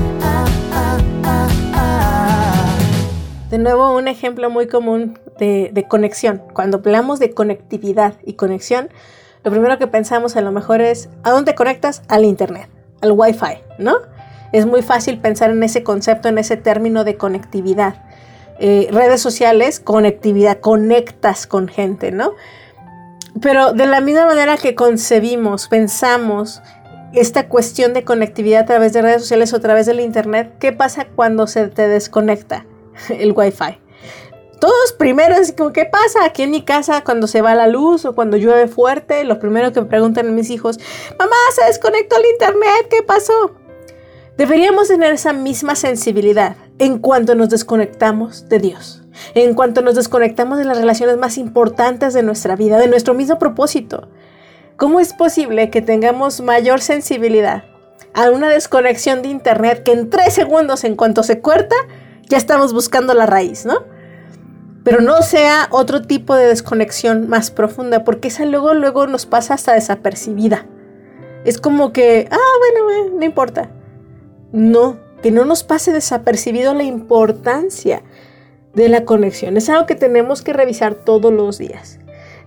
De 3.51 3.59
nuevo, 3.59 3.95
un 3.97 4.09
ejemplo 4.09 4.49
muy 4.49 4.67
común 4.67 5.19
de, 5.39 5.71
de 5.73 5.87
conexión. 5.87 6.43
Cuando 6.55 6.79
hablamos 6.79 7.19
de 7.19 7.33
conectividad 7.33 8.15
y 8.25 8.35
conexión, 8.35 8.89
lo 9.45 9.51
primero 9.51 9.77
que 9.79 9.87
pensamos 9.87 10.37
a 10.37 10.41
lo 10.41 10.53
mejor 10.53 10.81
es, 10.81 11.09
¿a 11.23 11.31
dónde 11.31 11.55
conectas? 11.55 12.03
Al 12.09 12.25
Internet, 12.25 12.69
al 13.01 13.13
Wi-Fi, 13.13 13.59
¿no? 13.79 13.97
Es 14.53 14.67
muy 14.67 14.83
fácil 14.83 15.19
pensar 15.19 15.51
en 15.51 15.63
ese 15.63 15.83
concepto, 15.83 16.29
en 16.29 16.39
ese 16.39 16.57
término 16.57 17.05
de 17.05 17.17
conectividad. 17.17 18.05
Eh, 18.59 18.89
redes 18.93 19.21
sociales, 19.21 19.81
conectividad, 19.81 20.61
conectas 20.61 21.47
con 21.47 21.69
gente, 21.69 22.13
¿no? 22.13 22.35
Pero 23.41 23.73
de 23.73 23.87
la 23.87 24.01
misma 24.01 24.27
manera 24.27 24.57
que 24.57 24.75
concebimos, 24.75 25.69
pensamos 25.69 26.63
esta 27.15 27.49
cuestión 27.49 27.93
de 27.93 28.05
conectividad 28.05 28.63
a 28.63 28.67
través 28.67 28.93
de 28.93 29.03
redes 29.03 29.23
sociales 29.23 29.53
o 29.53 29.57
a 29.57 29.61
través 29.61 29.87
del 29.87 30.01
Internet, 30.01 30.55
¿qué 30.59 30.73
pasa 30.73 31.07
cuando 31.15 31.47
se 31.47 31.69
te 31.69 31.89
desconecta 31.89 32.67
el 33.09 33.33
Wi-Fi? 33.33 33.79
Todos 34.61 34.93
primero 34.97 35.35
es 35.35 35.53
como, 35.53 35.73
¿qué 35.73 35.87
pasa? 35.87 36.25
Aquí 36.25 36.43
en 36.43 36.53
mi 36.53 36.63
casa 36.63 37.03
cuando 37.03 37.27
se 37.27 37.43
va 37.43 37.55
la 37.55 37.67
luz 37.67 38.05
o 38.05 38.15
cuando 38.15 38.37
llueve 38.37 38.69
fuerte, 38.69 39.25
lo 39.25 39.41
primero 39.41 39.73
que 39.73 39.81
me 39.81 39.87
preguntan 39.89 40.33
mis 40.37 40.51
hijos, 40.51 40.79
mamá, 41.19 41.35
se 41.53 41.65
desconectó 41.67 42.17
el 42.17 42.27
internet, 42.33 42.87
¿qué 42.89 43.03
pasó? 43.03 43.57
Deberíamos 44.39 44.89
tener 44.89 45.13
esa 45.13 45.33
misma 45.33 45.75
sensibilidad 45.75 46.57
en 46.79 46.99
cuanto 46.99 47.35
nos 47.35 47.51
desconectamos 47.51 48.49
de 48.49 48.61
Dios, 48.61 49.03
en 49.35 49.55
cuanto 49.55 49.83
nos 49.83 49.97
desconectamos 49.97 50.59
de 50.59 50.65
las 50.65 50.79
relaciones 50.79 51.19
más 51.19 51.39
importantes 51.39 52.15
de 52.15 52.23
nuestra 52.23 52.57
vida, 52.57 52.79
de 52.79 52.89
nuestro 52.89 53.15
mismo 53.15 53.39
propósito. 53.39 54.09
¿Cómo 54.77 55.01
es 55.01 55.13
posible 55.13 55.71
que 55.71 55.83
tengamos 55.83 56.41
mayor 56.41 56.81
sensibilidad 56.81 57.65
a 58.15 58.31
una 58.31 58.49
desconexión 58.49 59.23
de 59.23 59.29
internet 59.29 59.83
que 59.85 59.93
en 59.93 60.11
tres 60.11 60.35
segundos, 60.35 60.85
en 60.85 60.97
cuanto 60.97 61.23
se 61.23 61.41
corta, 61.41 61.77
ya 62.29 62.37
estamos 62.37 62.73
buscando 62.73 63.15
la 63.15 63.27
raíz, 63.27 63.65
¿no? 63.65 63.85
pero 64.85 65.01
no 65.01 65.23
sea 65.23 65.69
otro 65.71 66.03
tipo 66.03 66.35
de 66.35 66.47
desconexión 66.47 67.29
más 67.29 67.51
profunda, 67.51 68.05
porque 68.05 68.29
esa 68.29 68.45
luego, 68.45 68.75
luego 68.75 69.07
nos 69.07 69.27
pasa 69.27 69.55
hasta 69.55 69.75
desapercibida. 69.75 70.67
Es 71.45 71.61
como 71.61 71.93
que, 71.93 72.29
ah, 72.31 72.37
bueno, 72.59 72.91
eh, 72.91 73.13
no 73.19 73.25
importa. 73.25 73.71
No, 74.53 74.99
que 75.23 75.31
no 75.31 75.45
nos 75.45 75.63
pase 75.63 75.93
desapercibido 75.93 76.75
la 76.75 76.83
importancia 76.83 78.03
de 78.75 78.89
la 78.89 79.05
conexión. 79.05 79.57
Es 79.57 79.69
algo 79.69 79.87
que 79.87 79.95
tenemos 79.95 80.43
que 80.43 80.53
revisar 80.53 80.95
todos 80.95 81.33
los 81.33 81.59
días. 81.59 81.99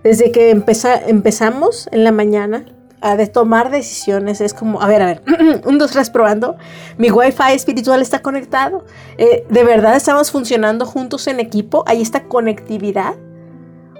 Desde 0.02 0.30
que 0.32 0.50
empeza- 0.54 1.00
empezamos 1.06 1.88
en 1.92 2.04
la 2.04 2.12
mañana 2.12 2.64
a 3.00 3.16
tomar 3.26 3.70
decisiones, 3.70 4.40
es 4.40 4.54
como, 4.54 4.80
a 4.80 4.86
ver, 4.88 5.02
a 5.02 5.06
ver, 5.06 5.22
un, 5.66 5.78
dos, 5.78 5.92
tres, 5.92 6.10
probando. 6.10 6.56
Mi 6.98 7.10
wifi 7.10 7.52
espiritual 7.52 8.00
está 8.02 8.20
conectado. 8.22 8.84
Eh, 9.18 9.44
¿De 9.50 9.64
verdad 9.64 9.96
estamos 9.96 10.30
funcionando 10.30 10.86
juntos 10.86 11.26
en 11.26 11.38
equipo? 11.40 11.84
¿Hay 11.86 12.00
esta 12.02 12.24
conectividad? 12.24 13.14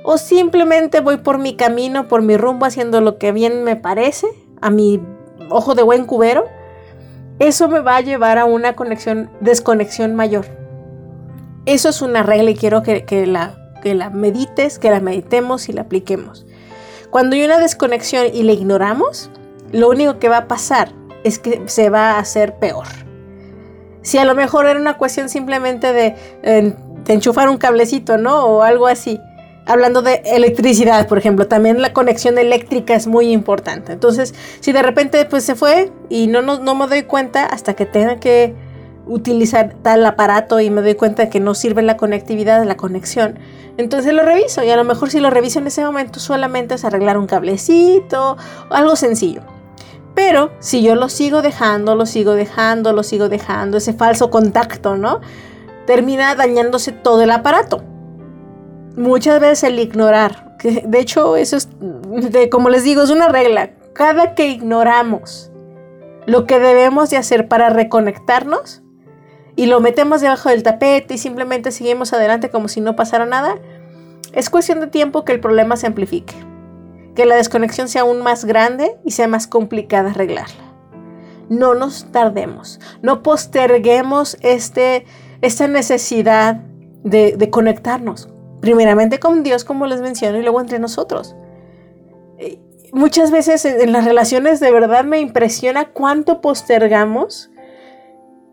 ¿O 0.05 0.19
simplemente 0.19 1.01
voy 1.01 1.19
por 1.19 1.39
mi 1.39 1.57
camino, 1.57 2.09
por 2.09 2.23
mi 2.23 2.37
rumbo, 2.37 2.65
haciendo 2.67 3.01
lo 3.01 3.19
que 3.19 3.33
bien 3.33 3.65
me 3.65 3.77
parece, 3.77 4.27
a 4.61 4.71
mi 4.71 5.01
ojo 5.51 5.75
de 5.75 5.83
buen 5.83 6.05
cubero? 6.07 6.45
Eso 7.39 7.69
me 7.69 7.81
va 7.81 7.97
a 7.97 8.01
llevar 8.01 8.39
a 8.39 8.45
una 8.45 8.75
conexión, 8.77 9.31
desconexión 9.41 10.15
mayor. 10.15 10.47
Eso 11.67 11.89
es 11.91 12.01
una 12.03 12.23
regla 12.23 12.51
y 12.51 12.55
quiero 12.57 12.83
que, 12.83 13.05
que 13.05 13.27
la, 13.27 13.59
que 13.87 13.95
la 13.95 14.11
medites, 14.11 14.81
que 14.81 14.91
la 14.91 14.99
meditemos 14.99 15.69
y 15.69 15.73
la 15.73 15.83
apliquemos. 15.83 16.45
Cuando 17.11 17.37
hay 17.37 17.45
una 17.45 17.61
desconexión 17.61 18.27
y 18.35 18.43
la 18.43 18.51
ignoramos, 18.51 19.31
lo 19.71 19.89
único 19.89 20.19
que 20.19 20.29
va 20.29 20.39
a 20.39 20.49
pasar 20.49 20.91
es 21.23 21.39
que 21.39 21.63
se 21.67 21.89
va 21.89 22.15
a 22.15 22.19
hacer 22.19 22.57
peor. 22.57 22.89
Si 24.03 24.19
a 24.19 24.25
lo 24.25 24.35
mejor 24.35 24.67
era 24.67 24.81
una 24.81 24.99
cuestión 24.99 25.29
simplemente 25.29 25.93
de, 25.93 26.17
de 26.43 27.13
enchufar 27.15 27.49
un 27.49 27.59
cablecito, 27.59 28.19
¿no? 28.19 28.45
O 28.45 28.63
algo 28.65 28.89
así. 28.89 29.21
Hablando 29.67 30.03
de 30.03 30.21
electricidad, 30.25 31.07
por 31.07 31.19
ejemplo, 31.19 31.47
también 31.47 31.81
la 31.81 31.93
conexión 31.93 32.39
eléctrica 32.39 32.97
es 32.97 33.07
muy 33.07 33.31
importante. 33.31 33.93
Entonces, 33.93 34.35
si 34.59 34.73
de 34.73 34.83
repente 34.83 35.25
pues 35.27 35.45
se 35.45 35.55
fue 35.55 35.93
y 36.09 36.27
no, 36.27 36.43
no, 36.43 36.59
no 36.59 36.75
me 36.75 36.89
doy 36.89 37.05
cuenta 37.05 37.47
hasta 37.47 37.75
que 37.75 37.87
tenga 37.87 38.19
que 38.19 38.53
utilizar 39.07 39.75
tal 39.83 40.05
aparato 40.05 40.61
y 40.61 40.71
me 40.71 40.83
doy 40.83 40.95
cuenta 40.95 41.31
que 41.31 41.41
no 41.41 41.55
sirve 41.55 41.83
la 41.83 41.97
conectividad, 41.97 42.65
la 42.65 42.77
conexión, 42.77 43.39
entonces 43.77 44.13
lo 44.13 44.23
reviso 44.23 44.63
y 44.65 44.71
a 44.71 44.77
lo 44.77 44.85
mejor 44.85 45.11
si 45.11 45.21
lo 45.21 45.31
reviso 45.31 45.59
en 45.59 45.67
ese 45.67 45.85
momento 45.85 46.19
solamente 46.19 46.75
es 46.75 46.85
arreglar 46.85 47.19
un 47.19 47.27
cablecito 47.27 48.37
o 48.71 48.75
algo 48.75 48.97
sencillo. 48.97 49.43
Pero 50.15 50.51
si 50.61 50.83
yo 50.83 50.95
lo 50.95 51.11
sigo 51.11 51.43
dejando, 51.43 51.95
lo 51.95 52.07
sigo 52.07 52.33
dejando, 52.33 52.95
lo 52.95 53.03
sigo 53.03 53.29
dejando, 53.29 53.77
ese 53.77 53.93
falso 53.93 54.31
contacto, 54.31 54.97
¿no? 54.97 55.21
Termina 55.87 56.35
dañándose 56.35 56.91
todo 56.91 57.23
el 57.23 57.31
aparato. 57.31 57.83
Muchas 58.97 59.41
veces 59.41 59.65
el 59.65 59.79
ignorar, 59.79 60.57
que 60.59 60.85
de 60.87 61.01
hecho 61.01 61.37
eso 61.37 61.59
es, 61.59 61.69
como 62.51 62.71
les 62.71 62.83
digo, 62.83 63.03
es 63.03 63.11
una 63.11 63.29
regla. 63.29 63.73
Cada 63.93 64.35
que 64.35 64.49
ignoramos 64.49 65.51
lo 66.25 66.47
que 66.47 66.59
debemos 66.59 67.11
de 67.11 67.19
hacer 67.19 67.47
para 67.47 67.69
reconectarnos 67.69 68.83
y 69.57 69.67
lo 69.67 69.81
metemos 69.81 70.21
debajo 70.21 70.51
del 70.51 70.63
tapete 70.63 71.15
y 71.15 71.19
simplemente 71.19 71.73
seguimos 71.73 72.13
adelante 72.13 72.51
como 72.51 72.69
si 72.69 72.81
no 72.81 72.95
pasara 72.95 73.27
nada, 73.27 73.57
es 74.33 74.51
cuestión 74.51 74.81
de 74.81 74.87
tiempo 74.87 75.25
que 75.25 75.33
el 75.33 75.41
problema 75.41 75.77
se 75.77 75.87
amplifique 75.87 76.35
que 77.17 77.27
la 77.27 77.35
desconexión 77.35 77.89
sea 77.89 78.03
aún 78.03 78.23
más 78.23 78.45
grande 78.45 78.97
y 79.05 79.11
sea 79.11 79.27
más 79.27 79.49
complicada 79.49 80.11
arreglarla. 80.11 80.63
No 81.49 81.75
nos 81.75 82.13
tardemos, 82.13 82.79
no 83.03 83.23
posterguemos 83.23 84.37
este, 84.43 85.07
esta 85.41 85.67
necesidad 85.67 86.61
de, 87.03 87.49
conectarnos, 87.51 88.29
primeramente 88.61 89.19
con 89.19 89.43
Dios, 89.43 89.65
como 89.65 89.87
les 89.87 90.01
menciono, 90.01 90.39
y 90.39 90.43
luego 90.43 90.61
entre 90.61 90.79
nosotros. 90.79 91.35
Eh, 92.39 92.61
muchas 92.93 93.31
veces 93.31 93.65
en 93.65 93.93
las 93.93 94.05
relaciones 94.05 94.61
de 94.61 94.71
verdad 94.71 95.05
me 95.05 95.21
impresiona 95.21 95.87
cuánto 95.87 96.41
postergamos 96.41 97.51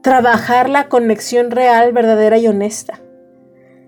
trabajar 0.04 0.70
la 0.70 0.90
conexión 0.90 1.50
real, 1.50 1.94
verdadera 1.94 2.38
y 2.38 2.48
honesta. 2.48 3.00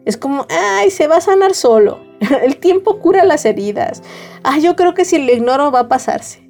Es 0.06 0.18
como, 0.18 0.48
ay, 0.50 0.90
se 0.90 1.08
va 1.08 1.18
a 1.18 1.22
sanar 1.22 1.54
solo. 1.54 2.00
El 2.44 2.58
tiempo 2.58 3.00
cura 3.00 3.26
las 3.26 3.46
heridas. 3.46 4.02
Ah, 4.42 4.58
yo 4.58 4.76
creo 4.76 4.94
que 4.96 5.06
si 5.06 5.20
lo 5.20 5.32
ignoro 5.32 5.72
va 5.72 5.82
a 5.82 5.88
pasarse. 5.88 6.42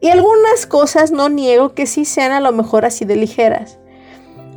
Y 0.00 0.08
algunas 0.08 0.66
cosas 0.66 1.12
no 1.12 1.28
niego 1.28 1.74
que 1.74 1.86
sí 1.86 2.04
sean 2.04 2.32
a 2.32 2.40
lo 2.40 2.52
mejor 2.52 2.84
así 2.84 3.04
de 3.04 3.16
ligeras. 3.16 3.78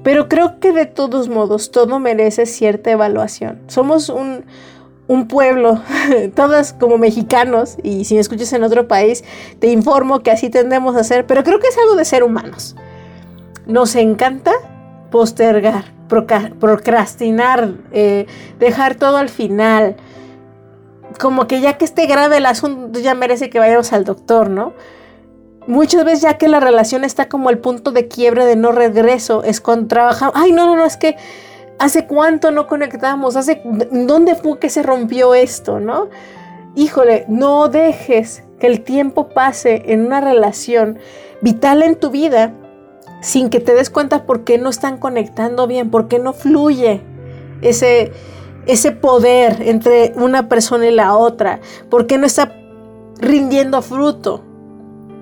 Pero 0.03 0.29
creo 0.29 0.59
que 0.59 0.71
de 0.71 0.85
todos 0.85 1.27
modos 1.27 1.71
todo 1.71 2.00
merece 2.00 2.45
cierta 2.45 2.91
evaluación. 2.91 3.62
Somos 3.67 4.07
un, 4.09 4.45
un 5.07 5.27
pueblo, 5.27 5.81
todas 6.35 6.74
como 6.74 6.97
mexicanos, 6.97 7.75
y 7.83 8.05
si 8.05 8.15
me 8.15 8.21
escuchas 8.21 8.53
en 8.53 8.63
otro 8.63 8.88
país, 8.88 9.24
te 9.59 9.67
informo 9.67 10.21
que 10.21 10.31
así 10.31 10.50
tendemos 10.50 10.95
a 10.95 11.01
hacer, 11.01 11.27
pero 11.27 11.43
creo 11.43 11.59
que 11.59 11.67
es 11.67 11.77
algo 11.77 11.95
de 11.95 12.05
ser 12.05 12.24
humanos. 12.24 12.75
Nos 13.67 13.95
encanta 13.95 14.51
postergar, 15.12 15.86
procrastinar, 16.07 17.74
eh, 17.91 18.27
dejar 18.60 18.95
todo 18.95 19.17
al 19.17 19.29
final, 19.29 19.95
como 21.19 21.48
que 21.48 21.62
ya 21.62 21.77
que 21.77 21.86
esté 21.86 22.05
grave 22.05 22.38
el 22.38 22.45
asunto, 22.45 23.00
ya 23.00 23.15
merece 23.15 23.50
que 23.50 23.60
vayamos 23.60 23.93
al 23.93 24.03
doctor, 24.03 24.50
¿no? 24.50 24.74
Muchas 25.67 26.05
veces 26.05 26.22
ya 26.22 26.38
que 26.38 26.48
la 26.48 26.60
relación 26.60 27.03
está 27.03 27.27
como 27.27 27.50
el 27.50 27.57
punto 27.57 27.92
de 27.92 28.07
quiebre 28.07 28.46
de 28.46 28.55
no 28.55 28.72
regreso, 28.72 29.44
es 29.44 29.61
con 29.61 29.87
trabajar, 29.87 30.31
ay, 30.35 30.51
no, 30.51 30.66
no, 30.66 30.75
no, 30.75 30.85
es 30.85 30.98
que 30.98 31.16
hace 31.79 32.05
cuánto 32.05 32.51
no 32.51 32.68
conectamos, 32.68 33.35
hace, 33.35 33.61
¿dónde 33.92 34.35
fue 34.35 34.59
que 34.59 34.70
se 34.70 34.83
rompió 34.83 35.33
esto, 35.33 35.79
no? 35.79 36.09
Híjole, 36.75 37.25
no 37.29 37.70
dejes 37.70 38.44
que 38.59 38.68
el 38.68 38.81
tiempo 38.81 39.29
pase 39.29 39.83
en 39.87 40.05
una 40.05 40.22
relación 40.22 41.00
vital 41.42 41.83
en 41.83 41.96
tu 41.96 42.11
vida 42.11 42.53
sin 43.25 43.50
que 43.50 43.59
te 43.59 43.74
des 43.74 43.90
cuenta 43.90 44.27
por 44.27 44.44
qué 44.44 44.59
no 44.59 44.70
están 44.70 45.00
conectando 45.00 45.66
bien, 45.66 45.90
por 45.90 46.07
qué 46.07 46.20
no 46.20 46.31
fluye 46.31 47.01
ese, 47.64 48.11
ese 48.68 48.92
poder 48.92 49.64
entre 49.64 50.14
una 50.16 50.48
persona 50.48 50.85
y 50.85 50.92
la 50.92 51.16
otra? 51.18 51.59
¿Por 51.90 52.05
qué 52.05 52.20
no 52.20 52.27
está 52.27 52.55
rindiendo 53.18 53.81
fruto? 53.81 54.44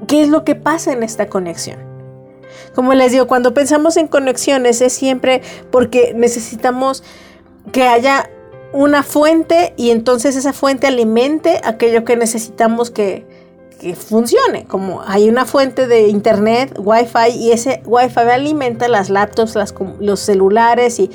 ¿Qué 0.05 0.21
es 0.21 0.27
lo 0.27 0.43
que 0.43 0.53
pasa 0.53 0.91
en 0.91 1.01
esta 1.01 1.29
conexión? 1.29 1.79
Como 2.75 2.93
les 2.93 3.13
digo, 3.13 3.25
cuando 3.25 3.53
pensamos 3.53 3.95
en 3.95 4.07
conexiones 4.07 4.81
es 4.81 4.91
siempre 4.91 5.41
porque 5.71 6.13
necesitamos 6.13 7.05
que 7.71 7.83
haya 7.83 8.29
una 8.73 9.03
fuente 9.03 9.73
y 9.77 9.91
entonces 9.91 10.35
esa 10.35 10.51
fuente 10.51 10.87
alimente 10.87 11.61
aquello 11.63 12.03
que 12.03 12.17
necesitamos 12.17 12.91
que, 12.91 13.25
que 13.83 13.95
funcione. 13.95 14.65
Como 14.65 15.03
hay 15.05 15.29
una 15.29 15.45
fuente 15.45 15.87
de 15.87 16.07
internet, 16.07 16.73
wifi, 16.77 17.35
y 17.35 17.51
ese 17.51 17.81
wifi 17.85 18.19
alimenta 18.19 18.87
las 18.87 19.09
laptops, 19.09 19.55
los 19.99 20.19
celulares 20.19 20.99
y 20.99 21.11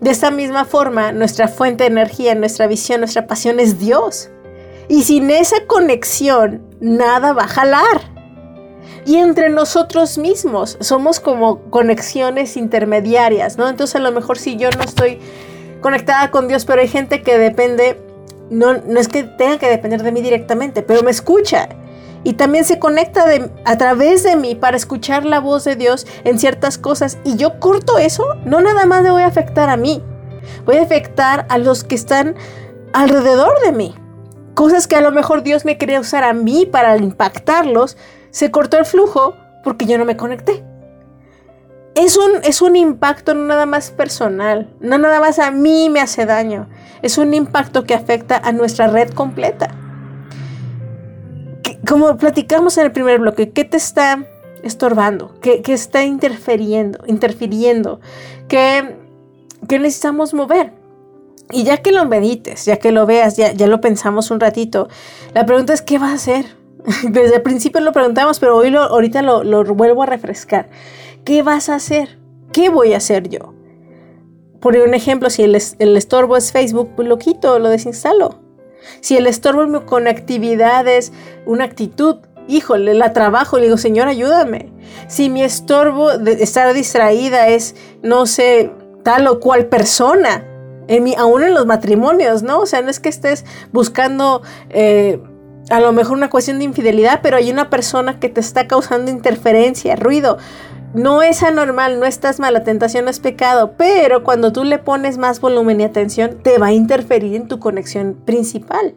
de 0.00 0.10
esta 0.10 0.30
misma 0.30 0.64
forma, 0.64 1.12
nuestra 1.12 1.48
fuente 1.48 1.84
de 1.84 1.90
energía, 1.90 2.34
nuestra 2.34 2.66
visión, 2.66 3.00
nuestra 3.00 3.26
pasión 3.26 3.60
es 3.60 3.78
Dios. 3.78 4.30
Y 4.88 5.02
sin 5.02 5.30
esa 5.30 5.66
conexión, 5.66 6.62
nada 6.80 7.32
va 7.32 7.42
a 7.42 7.48
jalar. 7.48 8.18
Y 9.04 9.16
entre 9.16 9.50
nosotros 9.50 10.18
mismos 10.18 10.78
somos 10.80 11.20
como 11.20 11.62
conexiones 11.70 12.56
intermediarias, 12.56 13.58
¿no? 13.58 13.68
Entonces 13.68 13.96
a 13.96 14.00
lo 14.00 14.12
mejor 14.12 14.38
si 14.38 14.56
yo 14.56 14.70
no 14.70 14.82
estoy 14.82 15.18
conectada 15.80 16.30
con 16.30 16.48
Dios, 16.48 16.64
pero 16.64 16.80
hay 16.80 16.88
gente 16.88 17.22
que 17.22 17.36
depende, 17.38 18.00
no, 18.50 18.74
no 18.74 19.00
es 19.00 19.08
que 19.08 19.24
tenga 19.24 19.58
que 19.58 19.68
depender 19.68 20.02
de 20.02 20.12
mí 20.12 20.22
directamente, 20.22 20.82
pero 20.82 21.02
me 21.02 21.10
escucha 21.10 21.68
y 22.28 22.34
también 22.34 22.66
se 22.66 22.78
conecta 22.78 23.24
a 23.64 23.78
través 23.78 24.22
de 24.22 24.36
mí 24.36 24.54
para 24.54 24.76
escuchar 24.76 25.24
la 25.24 25.40
voz 25.40 25.64
de 25.64 25.76
Dios 25.76 26.06
en 26.24 26.38
ciertas 26.38 26.76
cosas 26.76 27.16
y 27.24 27.38
yo 27.38 27.58
corto 27.58 27.96
eso, 27.96 28.22
no 28.44 28.60
nada 28.60 28.84
más 28.84 29.02
le 29.02 29.10
voy 29.10 29.22
a 29.22 29.28
afectar 29.28 29.70
a 29.70 29.78
mí, 29.78 30.02
voy 30.66 30.76
a 30.76 30.82
afectar 30.82 31.46
a 31.48 31.56
los 31.56 31.84
que 31.84 31.94
están 31.94 32.36
alrededor 32.92 33.58
de 33.64 33.72
mí. 33.72 33.94
Cosas 34.52 34.86
que 34.86 34.94
a 34.94 35.00
lo 35.00 35.10
mejor 35.10 35.42
Dios 35.42 35.64
me 35.64 35.78
quería 35.78 36.00
usar 36.00 36.22
a 36.22 36.34
mí 36.34 36.66
para 36.66 36.98
impactarlos, 36.98 37.96
se 38.28 38.50
cortó 38.50 38.76
el 38.76 38.84
flujo 38.84 39.34
porque 39.64 39.86
yo 39.86 39.96
no 39.96 40.04
me 40.04 40.18
conecté. 40.18 40.62
Es 41.94 42.18
un, 42.18 42.42
es 42.42 42.60
un 42.60 42.76
impacto 42.76 43.32
no 43.32 43.46
nada 43.46 43.64
más 43.64 43.90
personal, 43.90 44.68
no 44.80 44.98
nada 44.98 45.18
más 45.18 45.38
a 45.38 45.50
mí 45.50 45.88
me 45.88 46.02
hace 46.02 46.26
daño, 46.26 46.68
es 47.00 47.16
un 47.16 47.32
impacto 47.32 47.84
que 47.84 47.94
afecta 47.94 48.36
a 48.36 48.52
nuestra 48.52 48.86
red 48.86 49.14
completa 49.14 49.70
como 51.88 52.18
platicamos 52.18 52.76
en 52.76 52.84
el 52.84 52.92
primer 52.92 53.18
bloque, 53.18 53.50
¿qué 53.50 53.64
te 53.64 53.78
está 53.78 54.26
estorbando? 54.62 55.34
¿Qué, 55.40 55.62
está 55.68 56.04
interfiriendo? 56.04 56.98
interfiriendo? 57.06 58.00
¿Qué, 58.46 58.96
necesitamos 59.68 60.34
mover? 60.34 60.72
Y 61.50 61.64
ya 61.64 61.78
que 61.78 61.92
lo 61.92 62.04
medites, 62.04 62.66
ya 62.66 62.76
que 62.76 62.92
lo 62.92 63.06
veas, 63.06 63.38
ya, 63.38 63.52
ya 63.52 63.66
lo 63.66 63.80
pensamos 63.80 64.30
un 64.30 64.38
ratito, 64.38 64.88
la 65.34 65.46
pregunta 65.46 65.72
es, 65.72 65.80
¿qué 65.80 65.98
vas 65.98 66.10
a 66.10 66.14
hacer? 66.14 66.44
Desde 67.08 67.36
el 67.36 67.42
principio 67.42 67.80
lo 67.80 67.92
preguntamos, 67.92 68.38
pero 68.38 68.56
hoy 68.56 68.68
lo, 68.68 68.82
ahorita 68.82 69.22
lo, 69.22 69.64
vuelvo 69.74 70.02
a 70.02 70.06
refrescar. 70.06 70.68
¿Qué 71.24 71.42
vas 71.42 71.70
a 71.70 71.76
hacer? 71.76 72.18
¿Qué 72.52 72.68
voy 72.68 72.92
a 72.92 72.98
hacer 72.98 73.30
yo? 73.30 73.54
Por 74.60 74.76
un 74.76 74.92
ejemplo, 74.92 75.30
si 75.30 75.42
el, 75.42 75.56
el 75.78 75.96
estorbo 75.96 76.36
es 76.36 76.52
Facebook, 76.52 76.90
pues 76.96 77.08
lo 77.08 77.16
quito, 77.18 77.58
lo 77.58 77.70
desinstalo. 77.70 78.47
Si 79.00 79.16
el 79.16 79.26
estorbo 79.26 79.86
con 79.86 80.08
actividad 80.08 80.86
es 80.86 81.12
una 81.46 81.64
actitud, 81.64 82.16
híjole, 82.48 82.94
la 82.94 83.12
trabajo, 83.12 83.58
le 83.58 83.64
digo, 83.64 83.76
Señor, 83.76 84.08
ayúdame. 84.08 84.72
Si 85.06 85.28
mi 85.28 85.42
estorbo 85.42 86.18
de 86.18 86.42
estar 86.42 86.72
distraída 86.74 87.48
es, 87.48 87.74
no 88.02 88.26
sé, 88.26 88.72
tal 89.02 89.26
o 89.26 89.40
cual 89.40 89.66
persona, 89.66 90.44
en 90.88 91.04
mi, 91.04 91.14
aún 91.14 91.42
en 91.42 91.54
los 91.54 91.66
matrimonios, 91.66 92.42
¿no? 92.42 92.60
O 92.60 92.66
sea, 92.66 92.80
no 92.82 92.90
es 92.90 92.98
que 92.98 93.10
estés 93.10 93.44
buscando 93.72 94.42
eh, 94.70 95.20
a 95.70 95.80
lo 95.80 95.92
mejor 95.92 96.16
una 96.16 96.30
cuestión 96.30 96.58
de 96.58 96.64
infidelidad, 96.64 97.20
pero 97.22 97.36
hay 97.36 97.50
una 97.50 97.70
persona 97.70 98.18
que 98.18 98.28
te 98.28 98.40
está 98.40 98.66
causando 98.66 99.10
interferencia, 99.10 99.96
ruido. 99.96 100.38
No 100.94 101.20
es 101.22 101.42
anormal, 101.42 102.00
no 102.00 102.06
estás 102.06 102.40
mal, 102.40 102.54
la 102.54 102.64
tentación 102.64 103.04
no 103.04 103.10
es 103.10 103.20
pecado, 103.20 103.72
pero 103.76 104.24
cuando 104.24 104.52
tú 104.52 104.64
le 104.64 104.78
pones 104.78 105.18
más 105.18 105.40
volumen 105.40 105.80
y 105.80 105.84
atención, 105.84 106.38
te 106.42 106.56
va 106.58 106.68
a 106.68 106.72
interferir 106.72 107.34
en 107.34 107.46
tu 107.46 107.58
conexión 107.58 108.14
principal. 108.24 108.94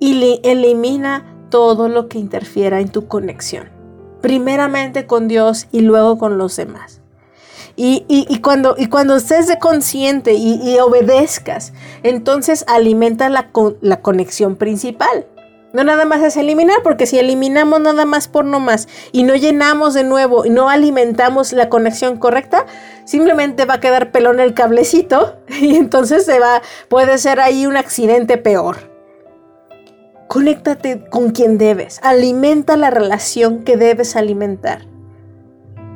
Y 0.00 0.40
elimina 0.42 1.24
todo 1.50 1.88
lo 1.88 2.08
que 2.08 2.18
interfiera 2.18 2.80
en 2.80 2.88
tu 2.88 3.06
conexión. 3.06 3.68
Primeramente 4.20 5.06
con 5.06 5.28
Dios 5.28 5.68
y 5.70 5.80
luego 5.80 6.18
con 6.18 6.38
los 6.38 6.56
demás. 6.56 7.00
Y, 7.80 8.40
cuando, 8.40 8.74
y 8.76 8.86
cuando 8.86 9.14
estés 9.14 9.46
de 9.46 9.60
consciente 9.60 10.34
y, 10.34 10.76
obedezcas, 10.80 11.72
entonces 12.02 12.64
alimenta 12.66 13.28
la, 13.28 13.50
la 13.80 14.00
conexión 14.02 14.56
principal. 14.56 15.26
No 15.72 15.84
nada 15.84 16.06
más 16.06 16.22
es 16.22 16.36
eliminar, 16.36 16.78
porque 16.82 17.06
si 17.06 17.18
eliminamos 17.18 17.80
nada 17.80 18.06
más 18.06 18.26
por 18.26 18.44
no 18.44 18.58
más 18.58 18.88
y 19.12 19.22
no 19.22 19.34
llenamos 19.34 19.92
de 19.92 20.02
nuevo 20.02 20.46
y 20.46 20.50
no 20.50 20.70
alimentamos 20.70 21.52
la 21.52 21.68
conexión 21.68 22.16
correcta, 22.16 22.64
simplemente 23.04 23.66
va 23.66 23.74
a 23.74 23.80
quedar 23.80 24.10
pelón 24.10 24.40
el 24.40 24.54
cablecito 24.54 25.36
y 25.60 25.76
entonces 25.76 26.24
se 26.24 26.40
va, 26.40 26.62
puede 26.88 27.18
ser 27.18 27.40
ahí 27.40 27.66
un 27.66 27.76
accidente 27.76 28.38
peor. 28.38 28.76
Conéctate 30.26 31.04
con 31.08 31.30
quien 31.30 31.58
debes, 31.58 32.00
alimenta 32.02 32.76
la 32.76 32.90
relación 32.90 33.64
que 33.64 33.76
debes 33.76 34.16
alimentar 34.16 34.86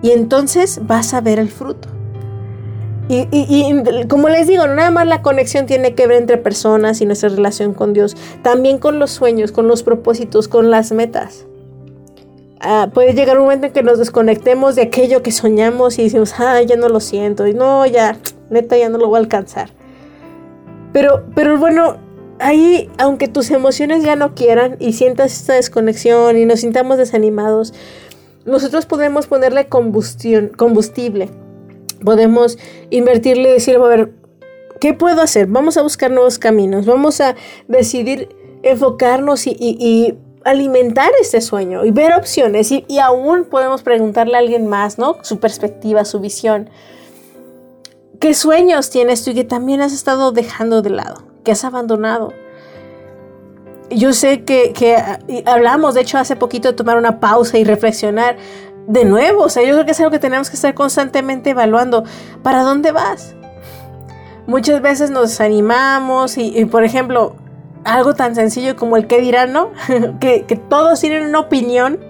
y 0.03 0.11
entonces 0.11 0.81
vas 0.87 1.15
a 1.15 1.21
ver 1.21 1.39
el 1.39 1.51
fruto. 1.51 1.89
Y, 3.15 4.07
como 4.09 4.31
les 4.31 4.47
digo, 4.47 4.67
nada 4.67 4.91
más 4.91 5.07
la 5.07 5.21
conexión 5.21 5.67
tiene 5.67 5.95
que 5.95 6.07
ver 6.07 6.17
entre 6.17 6.39
personas 6.39 7.03
y 7.03 7.05
nuestra 7.05 7.29
relación 7.29 7.75
con 7.75 7.93
Dios, 7.93 8.17
también 8.43 8.79
con 8.79 8.99
los 8.99 9.11
sueños, 9.11 9.53
con 9.53 9.69
los 9.69 9.83
propósitos, 9.83 10.49
con 10.49 10.71
las 10.71 10.93
metas. 10.93 11.45
Ah, 12.61 12.89
puede 12.95 13.13
llegar 13.13 13.37
un 13.37 13.45
momento 13.45 13.67
en 13.67 13.73
que 13.75 13.83
nos 13.83 13.99
desconectemos 13.99 14.77
de 14.77 14.83
aquello 14.83 15.23
que 15.23 15.31
soñamos 15.31 15.99
y 15.99 16.05
decimos, 16.05 16.33
ah, 16.39 16.63
ya 16.63 16.77
no 16.77 16.89
lo 16.89 17.01
siento, 17.01 17.47
y 17.47 17.53
no, 17.53 17.85
ya, 17.85 18.17
neta, 18.49 18.79
ya 18.79 18.89
no 18.89 18.97
lo 18.97 19.09
voy 19.09 19.17
a 19.17 19.21
alcanzar. 19.21 19.71
Pero, 20.95 21.25
pero 21.35 21.59
bueno, 21.59 21.99
ahí, 22.39 22.91
aunque 22.97 23.29
tus 23.29 23.51
emociones 23.51 24.05
ya 24.05 24.17
no 24.17 24.35
quieran 24.35 24.77
y 24.79 24.95
sientas 24.95 25.39
esta 25.39 25.53
desconexión 25.53 26.39
y 26.39 26.47
nos 26.47 26.61
sintamos 26.61 26.97
desanimados, 26.97 27.75
nosotros 28.47 28.87
podemos 28.87 29.27
ponerle 29.27 29.67
combustión, 29.67 30.51
combustible 30.57 31.29
podemos 32.05 32.59
invertirle 32.91 33.51
y 33.51 33.53
decir, 33.53 33.77
a 33.77 33.81
ver, 33.81 34.13
¿qué 34.81 34.95
puedo 34.95 35.23
hacer? 35.23 35.47
Vamos 35.47 35.77
a 35.77 35.83
buscar 35.83 36.11
nuevos 36.11 36.39
caminos, 36.39 36.87
vamos 36.87 37.21
a 37.21 37.37
decidir 37.69 38.29
enfocarnos 38.63 39.47
y, 39.47 40.19
alimentar 40.45 41.13
este 41.21 41.41
sueño 41.41 41.85
y 41.85 41.93
ver 41.93 42.15
opciones 42.15 42.73
y, 42.73 42.85
y, 42.89 42.99
aún 42.99 43.45
podemos 43.45 43.85
preguntarle 43.85 44.35
a 44.35 44.41
alguien 44.41 44.67
más, 44.67 44.99
¿no? 44.99 45.19
Su 45.23 45.39
perspectiva, 45.39 46.05
su 46.05 46.19
visión. 46.19 46.69
¿Qué 48.19 48.35
sueños 48.35 48.91
tienes 48.91 49.23
tú 49.25 49.31
y 49.31 49.35
que 49.35 49.45
también 49.45 49.81
has 49.81 49.93
estado 49.93 50.33
dejando 50.33 50.83
de 50.83 50.91
lado, 50.91 51.23
que 51.45 51.53
has 51.53 51.65
abandonado? 51.65 52.33
Yo 53.91 54.13
sé 54.13 54.45
que, 54.45 54.73
que 54.73 54.97
hablamos, 55.45 55.95
de 55.95 56.01
hecho, 56.01 56.19
hace 56.19 56.35
poquito 56.35 56.69
de 56.69 56.75
tomar 56.75 56.99
una 56.99 57.21
pausa 57.21 57.59
y 57.59 57.65
reflexionar 57.65 58.37
de 58.87 59.05
nuevo, 59.05 59.45
o 59.45 59.49
sea, 59.49 59.63
yo 59.63 59.75
creo 59.75 59.85
que 59.85 59.93
es 59.93 60.01
algo 60.01 60.11
que 60.11 60.19
tenemos 60.19 60.51
que 60.51 60.57
estar 60.57 60.75
constantemente 60.75 61.51
evaluando. 61.51 62.05
¿Para 62.43 62.63
dónde 62.63 62.93
vas? 62.93 63.35
Muchas 64.47 64.83
veces 64.83 65.11
nos 65.11 65.31
desanimamos 65.31 66.37
y, 66.37 66.65
por 66.65 66.85
ejemplo, 66.85 67.37
algo 67.85 68.15
tan 68.15 68.35
sencillo 68.35 68.77
como 68.77 68.97
el 68.97 69.07
que 69.07 69.21
dirán, 69.21 69.53
¿no? 69.53 69.71
que, 70.21 70.61
todos 70.69 71.01
tienen 71.01 71.25
una 71.25 71.41
opinión 71.41 72.01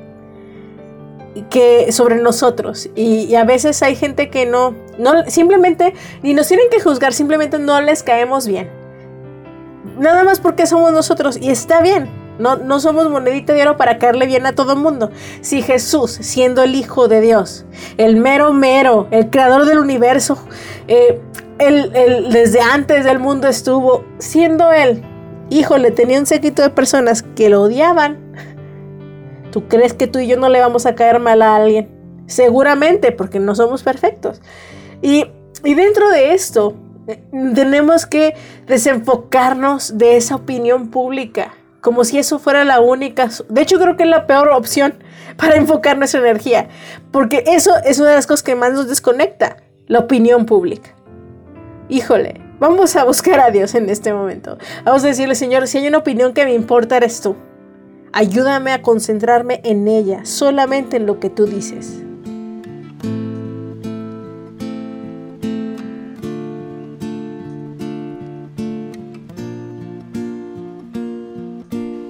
que 1.51 1.93
sobre 1.93 2.17
nosotros 2.17 2.91
y, 2.95 3.35
a 3.35 3.45
veces 3.45 3.83
hay 3.83 3.97
gente 3.97 4.29
que 4.29 4.45
no, 4.45 4.75
no, 4.99 5.25
simplemente 5.31 5.95
ni 6.23 6.35
nos 6.35 6.49
tienen 6.49 6.67
que 6.71 6.81
juzgar, 6.81 7.13
simplemente 7.13 7.59
no 7.59 7.81
les 7.81 8.03
caemos 8.03 8.47
bien. 8.47 8.71
Nada 9.99 10.25
más 10.25 10.41
porque 10.41 10.67
somos 10.67 10.93
nosotros 10.93 11.37
y 11.41 11.51
está 11.51 11.83
bien. 11.83 12.22
No, 12.43 12.81
somos 12.81 13.09
monedita 13.09 13.53
de 13.53 13.63
oro 13.63 13.77
para 13.77 13.99
caerle 13.99 14.27
bien 14.27 14.47
a 14.47 14.55
todo 14.55 14.73
el 14.73 14.81
mundo. 14.81 15.11
Si 15.43 15.63
Jesús, 15.63 16.11
siendo 16.11 16.65
el 16.65 16.75
Hijo 16.75 17.07
de 17.07 17.21
Dios, 17.21 17.65
el 17.99 18.17
mero 18.17 18.53
mero, 18.53 19.07
el 19.13 19.31
creador 19.31 19.65
del 19.65 19.79
universo, 19.79 20.37
eh, 20.89 21.21
desde 21.59 22.61
antes 22.61 23.05
del 23.05 23.21
mundo 23.21 23.47
estuvo, 23.47 24.05
siendo 24.19 24.73
Él, 24.73 25.05
híjole, 25.51 25.93
tenía 25.93 26.19
un 26.19 26.27
séquito 26.27 26.63
de 26.63 26.71
personas 26.71 27.23
que 27.23 27.49
lo 27.49 27.63
odiaban. 27.63 28.19
¿Tú 29.53 29.69
crees 29.69 29.95
que 29.95 30.09
tú 30.09 30.19
y 30.19 30.27
yo 30.27 30.37
no 30.37 30.49
le 30.49 30.59
vamos 30.61 30.85
a 30.87 30.97
caer 30.97 31.21
mal 31.21 31.43
a 31.43 31.55
alguien? 31.55 31.89
Seguramente, 32.27 33.13
porque 33.13 33.39
no 33.39 33.55
somos 33.55 33.85
perfectos. 33.85 34.43
Y, 35.01 35.27
y 35.63 35.75
dentro 35.75 36.11
de 36.11 36.33
esto, 36.35 36.75
eh, 37.07 37.23
tenemos 37.55 38.07
que 38.07 38.35
desenfocarnos 38.67 39.97
de 39.97 40.17
esa 40.17 40.35
opinión 40.35 40.89
pública 40.89 41.53
como 41.83 42.05
si 42.05 42.17
eso 42.19 42.39
fuera 42.39 42.65
la 42.65 42.81
única. 42.81 43.29
De 43.51 43.61
hecho, 43.61 43.79
creo 43.79 43.97
que 43.97 44.05
es 44.05 44.09
la 44.09 44.27
peor 44.27 44.49
opción 44.49 44.95
para 45.37 45.57
enfocar 45.57 45.99
nuestra 45.99 46.21
energía, 46.21 46.69
porque 47.11 47.45
eso 47.47 47.73
es 47.85 47.99
una 47.99 48.11
de 48.11 48.17
las 48.17 48.27
cosas 48.27 48.43
que 48.43 48.55
más 48.55 48.73
nos 48.73 48.89
desconecta, 48.89 49.59
la 49.89 49.99
opinión 49.99 50.47
pública. 50.47 50.95
Híjole, 51.91 52.41
vamos 52.59 52.97
a 52.97 53.05
buscar 53.05 53.41
a 53.41 53.51
Dios 53.51 53.75
en 53.75 53.91
este 53.91 54.15
momento. 54.15 54.57
Vamos 54.85 55.05
a 55.05 55.09
decirle, 55.09 55.35
Señor, 55.35 55.67
si 55.67 55.79
hay 55.79 55.89
una 55.89 55.99
opinión 55.99 56.33
que 56.33 56.45
me 56.45 56.55
importa, 56.55 56.97
eres 56.97 57.21
tú. 57.21 57.37
Ayúdame 58.13 58.73
a 58.73 58.81
concentrarme 58.81 59.61
en 59.65 59.89
ella, 59.89 60.25
solamente 60.25 60.97
en 60.97 61.07
lo 61.07 61.19
que 61.19 61.31
tú 61.31 61.47
dices. 61.47 62.03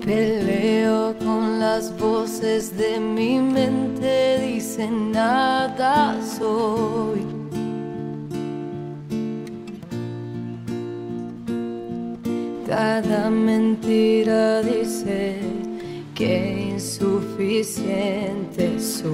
Peleo 0.04 1.16
con 1.18 1.60
las 1.60 1.96
voces 1.96 2.76
de 2.76 2.98
mi 2.98 3.38
mente, 3.38 4.40
dicen 4.40 5.12
nada 5.12 6.18
soy. 6.38 7.24
Cada 12.66 13.30
mentira 13.30 14.60
dice 14.62 15.38
que 16.16 16.70
insuficiente 16.72 18.80
soy. 18.80 19.12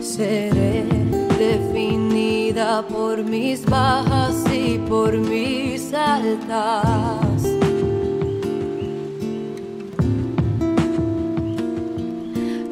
Seré 0.00 0.75
por 2.82 3.22
mis 3.22 3.64
bajas 3.64 4.34
y 4.52 4.78
por 4.78 5.16
mis 5.16 5.94
altas. 5.94 7.42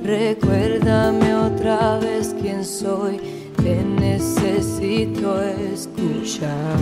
Recuérdame 0.02 1.34
otra 1.34 1.98
vez 1.98 2.34
quién 2.40 2.64
soy, 2.64 3.18
te 3.56 3.82
necesito 3.82 5.40
escuchar. 5.42 6.78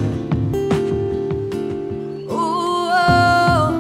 Oh, 2.28 3.70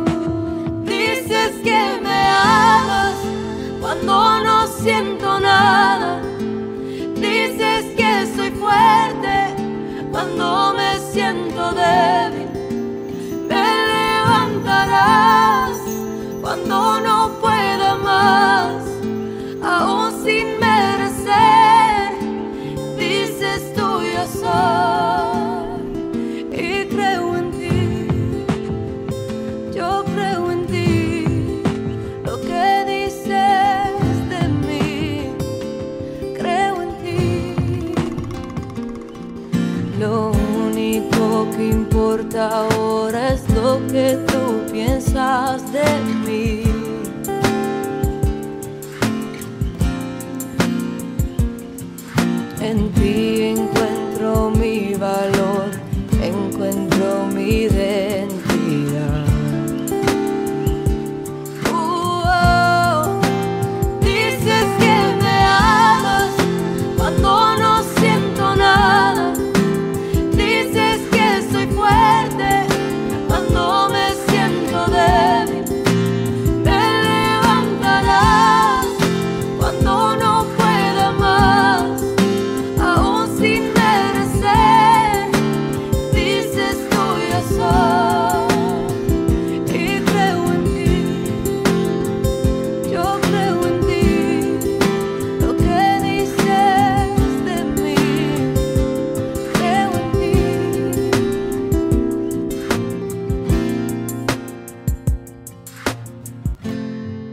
dices 0.84 1.52
que 1.64 2.00
me 2.00 2.28
amas 2.28 3.16
cuando 3.80 4.44
no 4.44 4.66
siento 4.68 5.40
nada 5.40 6.22
cuando 10.22 10.74
me 10.74 10.91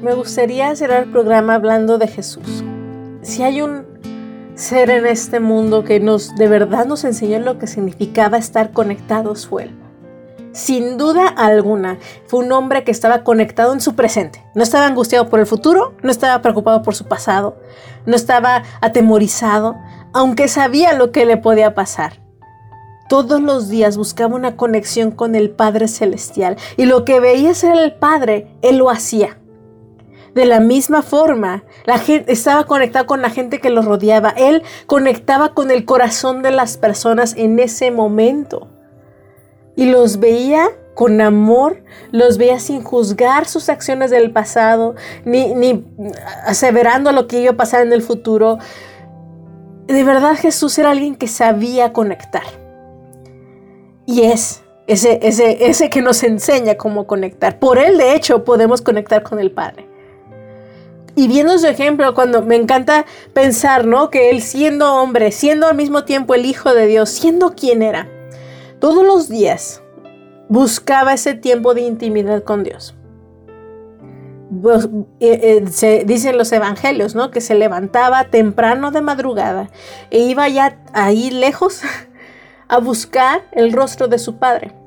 me 0.10 0.16
gustaría 0.16 0.76
cerrar 0.76 1.04
el 1.04 1.12
programa 1.12 1.54
hablando 1.54 2.00
de 2.00 2.08
Jesús. 2.08 2.64
Si 3.22 3.44
hay 3.44 3.62
un 3.62 3.86
ser 4.56 4.90
en 4.90 5.06
este 5.06 5.40
mundo 5.40 5.84
que 5.84 6.00
nos 6.00 6.36
de 6.36 6.48
verdad 6.48 6.88
nos 6.88 7.04
enseñó 7.04 7.38
lo 7.38 7.60
que 7.60 7.68
significaba 7.68 8.40
estar 8.40 8.72
conectados 8.72 9.46
fue 9.46 9.66
él. 9.66 9.76
Sin 10.52 10.98
duda 10.98 11.28
alguna, 11.28 12.00
fue 12.26 12.40
un 12.40 12.52
hombre 12.52 12.84
que 12.84 12.90
estaba 12.90 13.24
conectado 13.24 13.72
en 13.72 13.82
su 13.82 13.94
presente. 13.96 14.44
No 14.56 14.64
estaba 14.64 14.88
angustiado 14.88 15.30
por 15.30 15.40
el 15.42 15.46
futuro, 15.46 15.94
no 16.02 16.10
estaba 16.10 16.42
preocupado 16.42 16.82
por 16.82 16.96
su 16.96 17.06
pasado, 17.06 17.58
no 18.08 18.16
estaba 18.16 18.64
atemorizado, 18.82 19.76
aunque 20.12 20.48
sabía 20.48 20.94
lo 20.94 21.12
que 21.12 21.26
le 21.26 21.38
podía 21.38 21.76
pasar. 21.76 22.14
Todos 23.10 23.40
los 23.40 23.70
días 23.70 23.96
buscaba 23.96 24.36
una 24.36 24.56
conexión 24.56 25.12
con 25.12 25.36
el 25.36 25.52
Padre 25.52 25.88
Celestial 25.88 26.58
y 26.78 26.86
lo 26.86 27.06
que 27.06 27.20
veía 27.20 27.54
ser 27.54 27.78
el 27.78 27.94
Padre, 27.94 28.58
él 28.64 28.78
lo 28.78 28.90
hacía. 28.90 29.38
De 30.36 30.46
la 30.46 30.60
misma 30.60 31.02
forma, 31.02 31.64
la 31.86 31.98
gente 31.98 32.32
estaba 32.32 32.66
conectado 32.66 33.06
con 33.06 33.22
la 33.22 33.30
gente 33.30 33.60
que 33.60 33.70
lo 33.70 33.82
rodeaba. 33.82 34.30
Él 34.30 34.64
conectaba 34.86 35.54
con 35.54 35.72
el 35.72 35.86
corazón 35.86 36.42
de 36.42 36.52
las 36.52 36.78
personas 36.78 37.34
en 37.36 37.60
ese 37.60 37.92
momento. 37.92 38.68
Y 39.76 39.86
los 39.86 40.20
veía 40.20 40.70
con 40.94 41.22
amor, 41.22 41.82
los 42.12 42.38
veía 42.38 42.60
sin 42.60 42.84
juzgar 42.84 43.48
sus 43.48 43.70
acciones 43.70 44.12
del 44.12 44.32
pasado, 44.32 44.96
ni, 45.24 45.54
ni 45.54 45.86
aseverando 46.46 47.12
lo 47.12 47.28
que 47.28 47.42
iba 47.42 47.52
a 47.52 47.58
pasar 47.58 47.82
en 47.82 47.94
el 47.94 48.02
futuro. 48.02 48.60
De 49.88 50.04
verdad 50.04 50.36
Jesús 50.36 50.78
era 50.78 50.92
alguien 50.92 51.16
que 51.16 51.28
sabía 51.28 51.94
conectar. 51.94 52.44
Y 54.06 54.24
es 54.24 54.62
ese, 54.88 55.20
ese, 55.22 55.70
ese 55.70 55.90
que 55.90 56.02
nos 56.02 56.24
enseña 56.24 56.76
cómo 56.76 57.08
conectar. 57.08 57.60
Por 57.60 57.78
él, 57.78 57.98
de 57.98 58.16
hecho, 58.16 58.44
podemos 58.44 58.82
conectar 58.82 59.24
con 59.24 59.40
el 59.40 59.52
Padre. 59.52 59.89
Y 61.20 61.28
viendo 61.28 61.60
su 61.60 61.68
ejemplo, 61.68 62.14
cuando 62.14 62.44
me 62.44 62.56
encanta 62.56 63.06
pensar, 63.34 63.86
¿no? 63.86 64.10
Que 64.10 64.30
él 64.30 64.42
siendo 64.42 64.96
hombre, 64.96 65.34
siendo 65.34 65.68
al 65.68 65.76
mismo 65.76 66.06
tiempo 66.06 66.34
el 66.34 66.46
Hijo 66.46 66.74
de 66.74 66.88
Dios, 66.88 67.10
siendo 67.10 67.56
quien 67.56 67.82
era, 67.82 68.08
todos 68.80 69.06
los 69.06 69.28
días 69.28 69.84
buscaba 70.48 71.12
ese 71.12 71.34
tiempo 71.34 71.74
de 71.74 71.82
intimidad 71.82 72.46
con 72.46 72.64
Dios. 72.64 72.96
Eh, 75.20 75.60
eh, 75.60 75.68
se 75.70 76.06
dicen 76.06 76.38
los 76.38 76.54
evangelios, 76.54 77.16
¿no? 77.16 77.32
Que 77.32 77.42
se 77.42 77.54
levantaba 77.54 78.30
temprano 78.30 78.92
de 78.92 79.02
madrugada 79.02 79.70
e 80.12 80.20
iba 80.20 80.48
ya 80.48 80.80
ahí 80.94 81.32
lejos 81.32 81.82
a 82.70 82.78
buscar 82.78 83.42
el 83.52 83.74
rostro 83.74 84.08
de 84.08 84.20
su 84.20 84.38
padre 84.38 84.79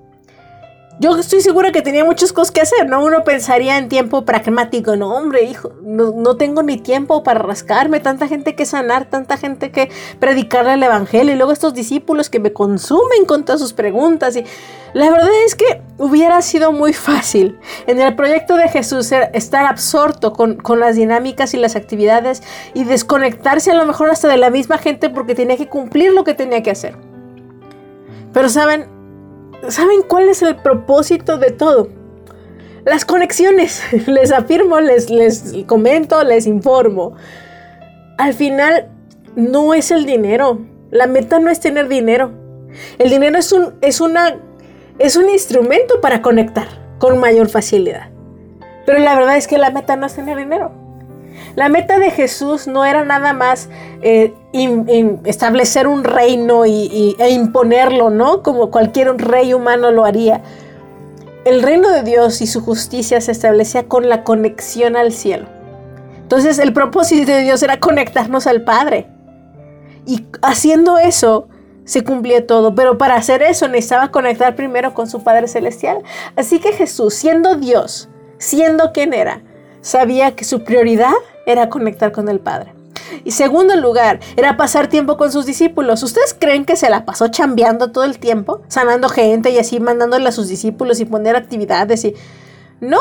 yo 0.99 1.17
estoy 1.17 1.41
segura 1.41 1.73
que 1.73 1.83
tenía 1.83 2.05
muchas 2.05 2.33
cosas 2.33 2.53
que 2.53 2.61
hacer, 2.61 2.89
¿no? 2.89 3.05
Uno 3.05 3.25
pensaría 3.25 3.79
en 3.79 3.89
tiempo 3.89 4.25
pragmático, 4.25 4.95
no, 4.95 5.15
hombre, 5.15 5.43
hijo, 5.43 5.73
no, 5.83 6.37
tengo 6.37 6.63
ni 6.63 6.77
tiempo 6.77 7.23
para 7.23 7.41
rascarme, 7.41 7.99
tanta 7.99 8.29
gente 8.29 8.55
que 8.55 8.67
sanar, 8.67 9.07
tanta 9.07 9.37
gente 9.37 9.71
que 9.71 9.91
predicarle 10.21 10.75
el 10.75 10.83
evangelio 10.83 11.33
y 11.33 11.37
luego 11.37 11.53
estos 11.53 11.75
discípulos 11.75 12.31
que 12.31 12.39
me 12.39 12.53
consumen 12.53 13.25
con 13.27 13.45
todas 13.45 13.61
sus 13.61 13.73
preguntas. 13.73 14.37
Y 14.37 14.45
la 14.93 15.11
verdad 15.11 15.31
es 15.47 15.55
que 15.55 15.83
hubiera 15.99 16.41
sido 16.43 16.73
muy 16.73 16.93
fácil 16.93 17.59
en 17.87 18.01
el 18.01 18.15
proyecto 18.15 18.57
de 18.57 18.69
Jesús 18.69 19.11
estar 19.33 19.67
absorto 19.67 20.33
con, 20.33 20.57
con 20.57 20.79
las 20.79 20.97
dinámicas 20.97 21.55
y 21.55 21.57
las 21.57 21.75
actividades 21.75 22.43
y 22.75 22.85
desconectarse 22.85 23.71
a 23.71 23.75
lo 23.75 23.87
mejor 23.87 24.11
hasta 24.11 24.29
de 24.29 24.37
la 24.37 24.51
misma 24.51 24.79
gente 24.79 25.09
porque 25.09 25.35
tenía 25.35 25.57
que 25.57 25.69
cumplir 25.69 26.13
lo 26.13 26.23
que 26.23 26.35
tenía 26.35 26.63
que 26.63 26.71
hacer. 26.71 26.97
Pero 28.33 28.49
saben, 28.49 29.02
¿Saben 29.69 30.03
cuál 30.03 30.29
es 30.29 30.43
el 30.43 30.57
propósito 30.57 31.39
de 31.39 31.51
todo? 31.51 31.89
Las 32.85 33.05
conexiones. 33.05 33.83
Les 34.07 34.33
afirmo, 34.33 34.81
les, 34.81 35.09
les 35.11 35.55
comento, 35.67 36.23
les 36.25 36.47
informo. 36.47 37.15
Al 38.19 38.35
final, 38.35 38.89
no 39.37 39.75
es 39.75 39.91
el 39.91 40.05
dinero. 40.05 40.59
La 40.91 41.07
meta 41.07 41.39
no 41.39 41.51
es 41.51 41.61
tener 41.61 41.89
dinero. 41.89 42.33
El 42.99 43.11
dinero 43.11 43.39
es 43.39 43.53
un, 43.53 43.75
es 43.81 44.01
una, 44.01 44.37
es 44.99 45.17
un 45.17 45.29
instrumento 45.29 46.01
para 46.01 46.23
conectar 46.23 46.69
con 46.99 47.19
mayor 47.19 47.49
facilidad. 47.49 48.11
Pero 48.85 48.99
la 48.99 49.15
verdad 49.15 49.37
es 49.37 49.47
que 49.47 49.59
la 49.59 49.71
meta 49.71 49.97
no 49.97 50.07
es 50.07 50.15
tener 50.15 50.37
dinero. 50.37 50.73
La 51.55 51.69
meta 51.69 51.99
de 51.99 52.11
Jesús 52.11 52.67
no 52.67 52.85
era 52.85 53.05
nada 53.05 53.33
más 53.33 53.69
eh, 54.01 54.33
establecer 55.25 55.87
un 55.87 56.05
reino 56.05 56.65
y, 56.67 57.17
e 57.19 57.31
imponerlo, 57.31 58.11
¿no? 58.11 58.43
Como 58.43 58.71
cualquier 58.71 59.15
rey 59.17 59.53
humano 59.53 59.91
lo 59.91 60.05
haría. 60.05 60.43
El 61.45 61.63
reino 61.63 61.91
de 61.91 62.03
Dios 62.03 62.41
y 62.41 62.47
su 62.47 62.61
justicia 62.61 63.21
se 63.21 63.33
establecía 63.33 63.89
con 63.89 64.09
la 64.09 64.25
conexión 64.25 64.97
al 64.97 65.13
cielo. 65.13 65.47
Entonces 66.23 66.59
el 66.59 66.73
propósito 66.73 67.31
de 67.31 67.43
Dios 67.43 67.63
era 67.63 67.81
conectarnos 67.81 68.47
al 68.47 68.63
Padre. 68.65 69.09
Y 70.07 70.27
haciendo 70.41 70.99
eso, 70.99 71.49
se 71.85 72.03
cumplía 72.03 72.47
todo. 72.47 72.75
Pero 72.75 72.97
para 72.97 73.17
hacer 73.17 73.43
eso 73.43 73.69
necesitaba 73.69 74.11
conectar 74.11 74.57
primero 74.57 74.95
con 74.95 75.09
su 75.09 75.23
Padre 75.23 75.49
Celestial. 75.49 76.03
Así 76.37 76.61
que 76.61 76.73
Jesús, 76.73 77.13
siendo 77.15 77.57
Dios, 77.57 78.09
siendo 78.39 78.93
quien 78.93 79.13
era, 79.13 79.43
sabía 79.83 80.35
que 80.35 80.45
su 80.45 80.65
prioridad 80.65 81.13
era 81.47 81.69
conectar 81.69 82.13
con 82.13 82.29
el 82.29 82.41
Padre. 82.41 82.75
Y 83.25 83.33
segundo 83.33 83.77
lugar, 83.77 84.21
era 84.37 84.57
pasar 84.57 84.89
tiempo 84.89 85.17
con 85.17 85.31
sus 85.31 85.47
discípulos. 85.47 86.03
¿Ustedes 86.03 86.35
creen 86.39 86.65
que 86.65 86.77
se 86.77 86.91
la 86.91 87.05
pasó 87.05 87.29
chambeando 87.29 87.93
todo 87.93 88.05
el 88.05 88.19
tiempo? 88.19 88.63
Sanando 88.69 89.09
gente 89.09 89.51
y 89.51 89.59
así 89.59 89.81
mandándole 89.81 90.29
a 90.29 90.33
sus 90.33 90.49
discípulos 90.49 91.01
y 91.01 91.05
poner 91.05 91.37
actividades 91.37 92.05
y... 92.05 92.15
No, 92.81 92.99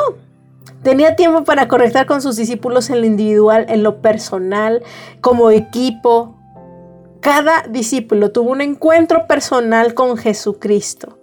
tenía 0.84 1.16
tiempo 1.16 1.44
para 1.44 1.68
conectar 1.68 2.06
con 2.06 2.22
sus 2.22 2.36
discípulos 2.36 2.90
en 2.90 3.02
lo 3.02 3.08
individual, 3.08 3.66
en 3.68 3.82
lo 3.82 4.02
personal, 4.02 4.84
como 5.22 5.50
equipo. 5.50 6.38
Cada 7.20 7.64
discípulo 7.64 8.32
tuvo 8.32 8.52
un 8.52 8.62
encuentro 8.62 9.26
personal 9.28 9.96
con 9.96 10.18
Jesucristo 10.18 11.18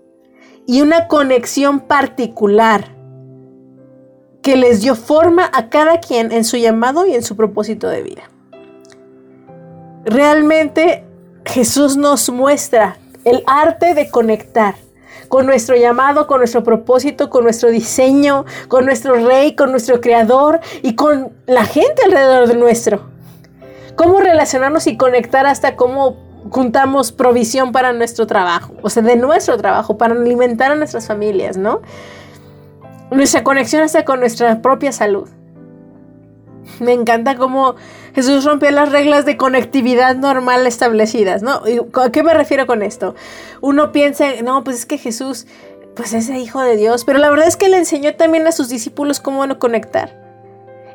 y 0.66 0.80
una 0.80 1.08
conexión 1.08 1.80
particular 1.80 2.97
que 4.42 4.56
les 4.56 4.80
dio 4.80 4.94
forma 4.94 5.50
a 5.52 5.68
cada 5.68 6.00
quien 6.00 6.32
en 6.32 6.44
su 6.44 6.56
llamado 6.56 7.06
y 7.06 7.14
en 7.14 7.22
su 7.22 7.36
propósito 7.36 7.88
de 7.88 8.02
vida. 8.02 8.22
Realmente 10.04 11.04
Jesús 11.44 11.96
nos 11.96 12.30
muestra 12.30 12.96
el 13.24 13.42
arte 13.46 13.94
de 13.94 14.10
conectar 14.10 14.76
con 15.28 15.46
nuestro 15.46 15.76
llamado, 15.76 16.26
con 16.26 16.38
nuestro 16.38 16.64
propósito, 16.64 17.28
con 17.30 17.44
nuestro 17.44 17.70
diseño, 17.70 18.46
con 18.68 18.86
nuestro 18.86 19.14
rey, 19.14 19.54
con 19.54 19.70
nuestro 19.70 20.00
creador 20.00 20.60
y 20.82 20.94
con 20.94 21.32
la 21.46 21.64
gente 21.64 22.02
alrededor 22.04 22.48
de 22.48 22.54
nuestro. 22.54 23.02
Cómo 23.96 24.20
relacionarnos 24.20 24.86
y 24.86 24.96
conectar 24.96 25.46
hasta 25.46 25.76
cómo 25.76 26.16
juntamos 26.50 27.12
provisión 27.12 27.72
para 27.72 27.92
nuestro 27.92 28.26
trabajo, 28.26 28.72
o 28.82 28.88
sea, 28.88 29.02
de 29.02 29.16
nuestro 29.16 29.56
trabajo, 29.56 29.98
para 29.98 30.14
alimentar 30.14 30.72
a 30.72 30.76
nuestras 30.76 31.06
familias, 31.06 31.56
¿no? 31.56 31.82
Nuestra 33.10 33.42
conexión 33.44 33.82
hasta 33.82 34.04
con 34.04 34.20
nuestra 34.20 34.60
propia 34.62 34.92
salud. 34.92 35.28
Me 36.80 36.92
encanta 36.92 37.36
cómo 37.36 37.76
Jesús 38.14 38.44
rompió 38.44 38.70
las 38.70 38.92
reglas 38.92 39.24
de 39.24 39.36
conectividad 39.36 40.16
normal 40.16 40.66
establecidas, 40.66 41.42
¿no? 41.42 41.62
¿A 41.94 42.10
qué 42.10 42.22
me 42.22 42.34
refiero 42.34 42.66
con 42.66 42.82
esto? 42.82 43.14
Uno 43.60 43.90
piensa, 43.90 44.26
no, 44.42 44.62
pues 44.64 44.78
es 44.78 44.86
que 44.86 44.98
Jesús, 44.98 45.46
pues 45.96 46.12
es 46.12 46.28
el 46.28 46.36
Hijo 46.36 46.60
de 46.60 46.76
Dios, 46.76 47.04
pero 47.04 47.18
la 47.18 47.30
verdad 47.30 47.48
es 47.48 47.56
que 47.56 47.68
le 47.68 47.78
enseñó 47.78 48.14
también 48.14 48.46
a 48.46 48.52
sus 48.52 48.68
discípulos 48.68 49.20
cómo 49.20 49.46
no 49.46 49.58
conectar. 49.58 50.27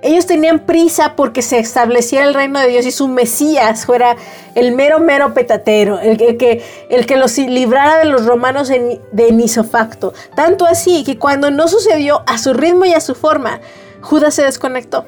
Ellos 0.04 0.26
tenían 0.26 0.60
prisa 0.60 1.16
porque 1.16 1.42
se 1.42 1.60
estableciera 1.60 2.26
el 2.26 2.34
reino 2.34 2.60
de 2.60 2.68
Dios 2.68 2.86
y 2.86 2.92
su 2.92 3.08
Mesías 3.08 3.86
fuera 3.86 4.18
el 4.54 4.74
mero, 4.74 5.00
mero 5.00 5.34
petatero, 5.34 5.98
el, 6.00 6.18
que, 6.18 6.62
el 6.90 7.06
que 7.06 7.16
los 7.16 7.38
librara 7.38 8.00
de 8.00 8.06
los 8.06 8.26
romanos 8.26 8.68
de 8.68 9.32
nisofacto. 9.32 10.14
Tanto 10.36 10.66
así 10.66 11.06
que 11.06 11.18
cuando 11.18 11.52
no 11.52 11.70
sucedió 11.70 12.22
a 12.28 12.38
su 12.38 12.54
ritmo 12.54 12.84
y 12.84 12.94
a 12.94 13.00
su 13.00 13.16
forma, 13.16 13.62
Judas 14.02 14.34
se 14.34 14.44
desconectó. 14.44 15.06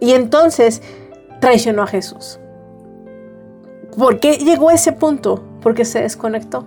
Y 0.00 0.12
entonces 0.12 0.80
traicionó 1.40 1.82
a 1.82 1.86
Jesús. 1.86 2.40
¿Por 3.98 4.20
qué 4.20 4.38
llegó 4.38 4.70
a 4.70 4.74
ese 4.74 4.92
punto? 4.92 5.44
Porque 5.60 5.84
se 5.84 6.00
desconectó. 6.00 6.64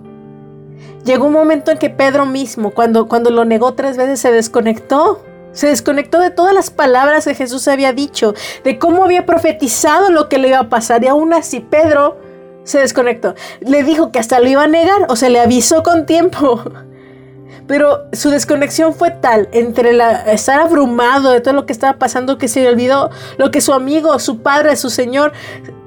Llegó 1.05 1.25
un 1.25 1.33
momento 1.33 1.71
en 1.71 1.79
que 1.79 1.89
Pedro 1.89 2.27
mismo, 2.27 2.69
cuando, 2.69 3.07
cuando 3.07 3.31
lo 3.31 3.45
negó 3.45 3.73
tres 3.73 3.97
veces, 3.97 4.19
se 4.19 4.31
desconectó 4.31 5.21
se 5.53 5.67
desconectó 5.67 6.19
de 6.19 6.31
todas 6.31 6.53
las 6.53 6.69
palabras 6.69 7.25
que 7.25 7.35
Jesús 7.35 7.67
había 7.67 7.93
dicho, 7.93 8.33
de 8.63 8.79
cómo 8.79 9.03
había 9.03 9.25
profetizado 9.25 10.09
lo 10.09 10.27
que 10.27 10.39
le 10.39 10.49
iba 10.49 10.59
a 10.59 10.69
pasar. 10.69 11.03
Y 11.03 11.07
aún 11.07 11.33
así 11.33 11.59
Pedro 11.59 12.17
se 12.63 12.79
desconectó. 12.79 13.35
Le 13.61 13.83
dijo 13.83 14.11
que 14.11 14.19
hasta 14.19 14.39
lo 14.39 14.47
iba 14.47 14.63
a 14.63 14.67
negar 14.67 15.05
o 15.09 15.15
se 15.15 15.29
le 15.29 15.39
avisó 15.39 15.83
con 15.83 16.05
tiempo. 16.05 16.61
Pero 17.67 18.09
su 18.11 18.29
desconexión 18.29 18.93
fue 18.93 19.11
tal 19.11 19.47
entre 19.53 19.93
la, 19.93 20.23
estar 20.31 20.59
abrumado 20.59 21.31
de 21.31 21.39
todo 21.39 21.53
lo 21.53 21.65
que 21.65 21.71
estaba 21.71 21.97
pasando 21.97 22.37
que 22.37 22.49
se 22.49 22.61
le 22.61 22.69
olvidó 22.69 23.09
lo 23.37 23.51
que 23.51 23.61
su 23.61 23.71
amigo, 23.71 24.19
su 24.19 24.39
padre, 24.39 24.75
su 24.75 24.89
Señor 24.89 25.31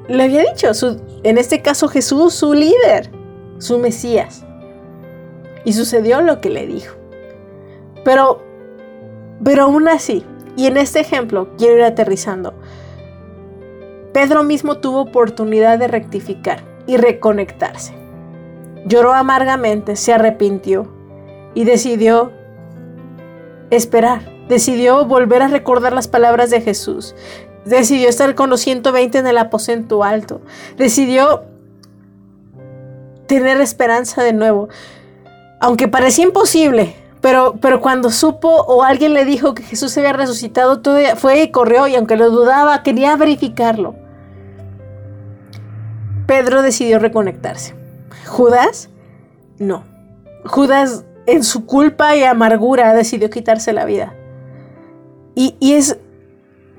le 0.08 0.22
había 0.22 0.42
dicho. 0.42 0.70
en 1.22 1.36
este 1.36 1.60
caso 1.60 1.88
Jesús, 1.88 2.34
su 2.34 2.54
líder, 2.54 3.10
su 3.58 3.78
Mesías. 3.78 4.44
Y 5.64 5.72
sucedió 5.72 6.22
lo 6.22 6.40
que 6.40 6.48
le 6.48 6.66
dijo. 6.66 6.96
Pero 8.04 8.45
pero 9.42 9.64
aún 9.64 9.88
así, 9.88 10.24
Y 10.58 10.66
en 10.66 10.78
este 10.78 11.00
ejemplo 11.00 11.50
quiero 11.58 11.76
ir 11.76 11.82
aterrizando. 11.82 12.54
Pedro 14.14 14.42
mismo 14.42 14.78
tuvo 14.78 15.02
oportunidad 15.02 15.78
de 15.78 15.86
rectificar 15.86 16.64
y 16.86 16.96
reconectarse. 16.96 17.92
Lloró 18.86 19.12
amargamente, 19.12 19.96
se 19.96 20.14
arrepintió 20.14 20.90
y 21.52 21.64
decidió 21.64 22.32
esperar. 23.70 24.22
Decidió 24.48 25.04
volver 25.04 25.42
a 25.42 25.48
recordar 25.48 25.92
las 25.92 26.08
palabras 26.08 26.50
de 26.50 26.62
Jesús. 26.62 27.14
Decidió 27.66 28.08
estar 28.08 28.34
con 28.34 28.48
los 28.48 28.60
120 28.60 29.18
en 29.18 29.26
el 29.26 29.36
aposento 29.36 30.04
alto. 30.04 30.40
Decidió 30.78 31.44
tener 33.26 33.60
esperanza 33.60 34.22
de 34.22 34.32
nuevo. 34.32 34.68
Aunque 35.60 35.88
parecía 35.88 36.24
imposible, 36.24 36.94
pero, 37.26 37.56
pero 37.60 37.80
cuando 37.80 38.10
supo 38.10 38.48
o 38.48 38.84
alguien 38.84 39.12
le 39.12 39.24
dijo 39.24 39.52
que 39.52 39.64
Jesús 39.64 39.90
se 39.90 39.98
había 39.98 40.12
resucitado, 40.12 40.80
todo 40.80 40.96
fue 41.16 41.42
y 41.42 41.50
corrió 41.50 41.88
y 41.88 41.96
aunque 41.96 42.14
lo 42.14 42.30
dudaba, 42.30 42.84
quería 42.84 43.16
verificarlo. 43.16 43.96
Pedro 46.28 46.62
decidió 46.62 47.00
reconectarse. 47.00 47.74
Judas, 48.26 48.90
no. 49.58 49.82
Judas 50.44 51.04
en 51.26 51.42
su 51.42 51.66
culpa 51.66 52.14
y 52.14 52.22
amargura 52.22 52.94
decidió 52.94 53.28
quitarse 53.28 53.72
la 53.72 53.86
vida. 53.86 54.14
Y, 55.34 55.56
y 55.58 55.72
es 55.72 55.98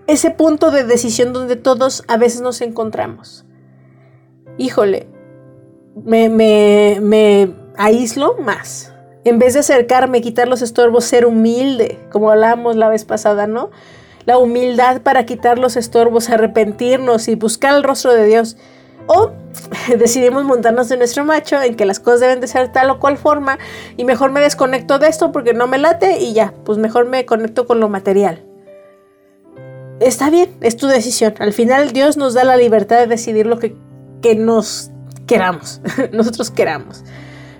ese 0.07 0.31
punto 0.31 0.71
de 0.71 0.86
decisión 0.86 1.33
donde 1.33 1.57
todos 1.57 2.05
a 2.07 2.15
veces 2.15 2.39
nos 2.39 2.62
encontramos. 2.62 3.45
Híjole, 4.57 5.10
me, 6.05 6.29
me, 6.29 6.99
me 7.01 7.53
aíslo 7.75 8.38
más. 8.38 8.93
En 9.27 9.39
vez 9.39 9.55
de 9.55 9.59
acercarme, 9.59 10.21
quitar 10.21 10.47
los 10.47 10.61
estorbos, 10.61 11.03
ser 11.03 11.25
humilde, 11.25 11.99
como 12.13 12.31
hablamos 12.31 12.77
la 12.77 12.87
vez 12.87 13.03
pasada, 13.03 13.45
¿no? 13.45 13.71
La 14.23 14.37
humildad 14.37 15.01
para 15.01 15.25
quitar 15.25 15.59
los 15.59 15.75
estorbos, 15.75 16.29
arrepentirnos 16.29 17.27
y 17.27 17.35
buscar 17.35 17.75
el 17.75 17.83
rostro 17.83 18.13
de 18.13 18.25
Dios. 18.25 18.55
O 19.05 19.31
decidimos 19.99 20.45
montarnos 20.45 20.87
de 20.87 20.95
nuestro 20.95 21.25
macho 21.25 21.61
en 21.61 21.75
que 21.75 21.83
las 21.85 21.99
cosas 21.99 22.21
deben 22.21 22.39
de 22.39 22.47
ser 22.47 22.71
tal 22.71 22.89
o 22.89 23.01
cual 23.01 23.17
forma 23.17 23.59
y 23.97 24.05
mejor 24.05 24.31
me 24.31 24.39
desconecto 24.39 24.97
de 24.97 25.09
esto 25.09 25.33
porque 25.33 25.53
no 25.53 25.67
me 25.67 25.77
late 25.77 26.19
y 26.19 26.31
ya, 26.31 26.53
pues 26.63 26.77
mejor 26.77 27.05
me 27.05 27.25
conecto 27.25 27.67
con 27.67 27.81
lo 27.81 27.89
material. 27.89 28.45
Está 29.99 30.29
bien, 30.29 30.55
es 30.61 30.77
tu 30.77 30.87
decisión. 30.87 31.33
Al 31.39 31.51
final 31.51 31.91
Dios 31.91 32.15
nos 32.15 32.33
da 32.33 32.45
la 32.45 32.55
libertad 32.55 32.99
de 32.99 33.07
decidir 33.07 33.45
lo 33.45 33.59
que, 33.59 33.75
que 34.21 34.35
nos 34.35 34.89
queramos, 35.25 35.81
nosotros 36.13 36.49
queramos. 36.49 37.03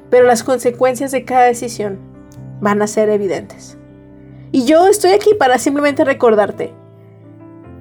Pero 0.10 0.26
las 0.26 0.44
consecuencias 0.44 1.12
de 1.12 1.26
cada 1.26 1.46
decisión 1.46 2.00
van 2.62 2.82
a 2.82 2.88
ser 2.88 3.10
evidentes. 3.10 3.78
Y 4.52 4.66
yo 4.66 4.88
estoy 4.88 5.12
aquí 5.12 5.34
para 5.34 5.58
simplemente 5.58 6.06
recordarte. 6.06 6.74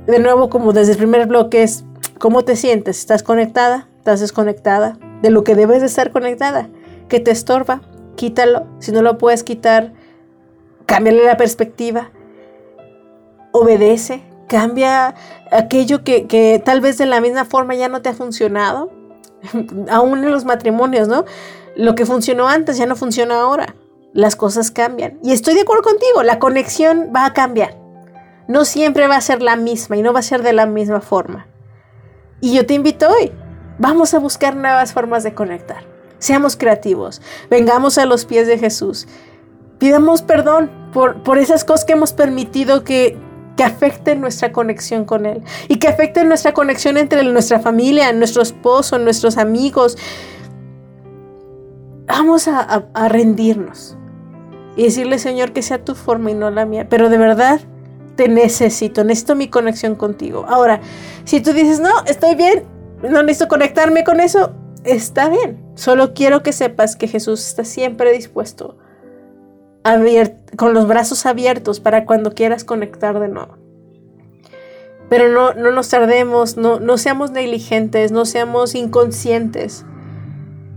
De 0.07 0.19
nuevo, 0.19 0.51
como 0.51 0.73
desde 0.73 0.93
el 0.93 0.99
primer 0.99 1.27
bloque, 1.27 1.63
es 1.63 1.85
cómo 2.19 2.43
te 2.43 2.57
sientes. 2.57 2.99
¿Estás 2.99 3.23
conectada? 3.23 3.89
¿Estás 3.99 4.21
desconectada? 4.21 4.99
De 5.23 5.31
lo 5.31 5.45
que 5.45 5.55
debes 5.55 5.81
de 5.81 5.87
estar 5.87 6.11
conectada. 6.11 6.69
¿Qué 7.09 7.21
te 7.21 7.31
estorba? 7.31 7.83
Quítalo. 8.17 8.67
Si 8.79 8.93
no 8.93 9.03
lo 9.03 9.19
puedes 9.19 9.45
quitar, 9.45 9.93
cámbiale 10.87 11.25
la 11.25 11.37
perspectiva. 11.37 12.11
Obedece. 13.53 14.23
Cambia 14.49 15.15
aquello 15.51 16.05
que, 16.05 16.27
que 16.27 16.63
tal 16.65 16.81
vez 16.81 16.99
de 16.99 17.07
la 17.07 17.21
misma 17.21 17.45
forma 17.45 17.75
ya 17.75 17.89
no 17.89 18.03
te 18.03 18.09
ha 18.09 18.15
funcionado. 18.15 18.91
Aún 19.91 20.25
en 20.25 20.31
los 20.31 20.45
matrimonios, 20.45 21.09
¿no? 21.09 21.25
Lo 21.77 21.95
que 21.95 22.07
funcionó 22.07 22.49
antes 22.49 22.79
ya 22.79 22.87
no 22.87 22.97
funciona 22.97 23.41
ahora. 23.41 23.77
Las 24.15 24.35
cosas 24.35 24.71
cambian. 24.71 25.19
Y 25.23 25.33
estoy 25.33 25.55
de 25.55 25.61
acuerdo 25.61 25.83
contigo, 25.83 26.23
la 26.23 26.39
conexión 26.39 27.13
va 27.15 27.27
a 27.27 27.35
cambiar. 27.35 27.77
No 28.49 28.65
siempre 28.65 29.09
va 29.09 29.17
a 29.17 29.21
ser 29.21 29.43
la 29.43 29.57
misma 29.57 29.97
y 29.97 30.03
no 30.03 30.13
va 30.13 30.21
a 30.21 30.23
ser 30.23 30.43
de 30.43 30.55
la 30.55 30.65
misma 30.67 31.01
forma. 31.03 31.47
Y 32.41 32.55
yo 32.55 32.65
te 32.65 32.75
invito 32.75 33.09
hoy, 33.11 33.33
vamos 33.79 34.15
a 34.15 34.19
buscar 34.19 34.57
nuevas 34.57 34.93
formas 34.93 35.23
de 35.23 35.35
conectar. 35.35 35.85
Seamos 36.19 36.57
creativos, 36.57 37.21
vengamos 37.51 37.99
a 37.99 38.07
los 38.07 38.25
pies 38.25 38.47
de 38.47 38.59
Jesús. 38.59 39.07
Pidamos 39.79 40.23
perdón 40.23 40.71
por, 40.95 41.23
por 41.23 41.39
esas 41.39 41.65
cosas 41.65 41.85
que 41.85 41.93
hemos 41.93 42.15
permitido 42.15 42.85
que, 42.85 43.19
que 43.57 43.65
afecten 43.65 44.23
nuestra 44.23 44.53
conexión 44.53 45.05
con 45.05 45.27
Él 45.27 45.43
y 45.69 45.79
que 45.79 45.89
afecten 45.89 46.29
nuestra 46.29 46.55
conexión 46.55 46.97
entre 46.97 47.23
nuestra 47.25 47.61
familia, 47.61 48.13
nuestro 48.13 48.43
esposo, 48.43 48.99
nuestros 48.99 49.37
amigos, 49.37 49.99
vamos 52.07 52.49
a, 52.49 52.85
rendirnos 53.09 53.97
y 54.77 54.85
decirle, 54.85 55.19
Señor, 55.19 55.53
que 55.53 55.63
sea 55.63 55.85
tu 55.85 55.95
forma 55.95 56.31
y 56.31 56.35
no 56.35 56.51
la 56.51 56.67
mía. 56.67 56.87
Pero 56.89 57.09
de 57.09 57.19
verdad, 57.19 57.61
te 58.17 58.29
necesito, 58.29 59.05
necesito 59.05 59.35
mi 59.35 59.49
conexión 59.49 59.95
contigo. 59.95 60.45
Ahora, 60.49 60.81
si 61.25 61.41
tú 61.41 61.53
dices, 61.53 61.81
no, 61.81 62.05
estoy 62.07 62.35
bien, 62.35 62.65
no 63.03 63.23
necesito 63.23 63.49
conectarme 63.49 64.05
con 64.05 64.21
eso, 64.21 64.53
está 64.85 65.29
bien. 65.29 65.63
Solo 65.75 66.15
quiero 66.15 66.43
que 66.43 66.53
sepas 66.53 66.97
que 66.97 67.09
Jesús 67.09 67.47
está 67.47 67.65
siempre 67.65 68.13
dispuesto, 68.13 68.79
con 70.57 70.75
los 70.75 70.89
brazos 70.89 71.27
abiertos 71.27 71.81
para 71.81 72.07
cuando 72.07 72.33
quieras 72.33 72.65
conectar 72.65 73.19
de 73.21 73.29
nuevo. 73.29 73.57
Pero 75.09 75.29
no, 75.29 75.55
no 75.55 75.71
nos 75.71 75.89
tardemos, 75.89 76.57
no, 76.57 76.81
no 76.81 76.99
seamos 76.99 77.31
negligentes, 77.31 78.11
no 78.11 78.25
seamos 78.25 78.75
inconscientes 78.75 79.87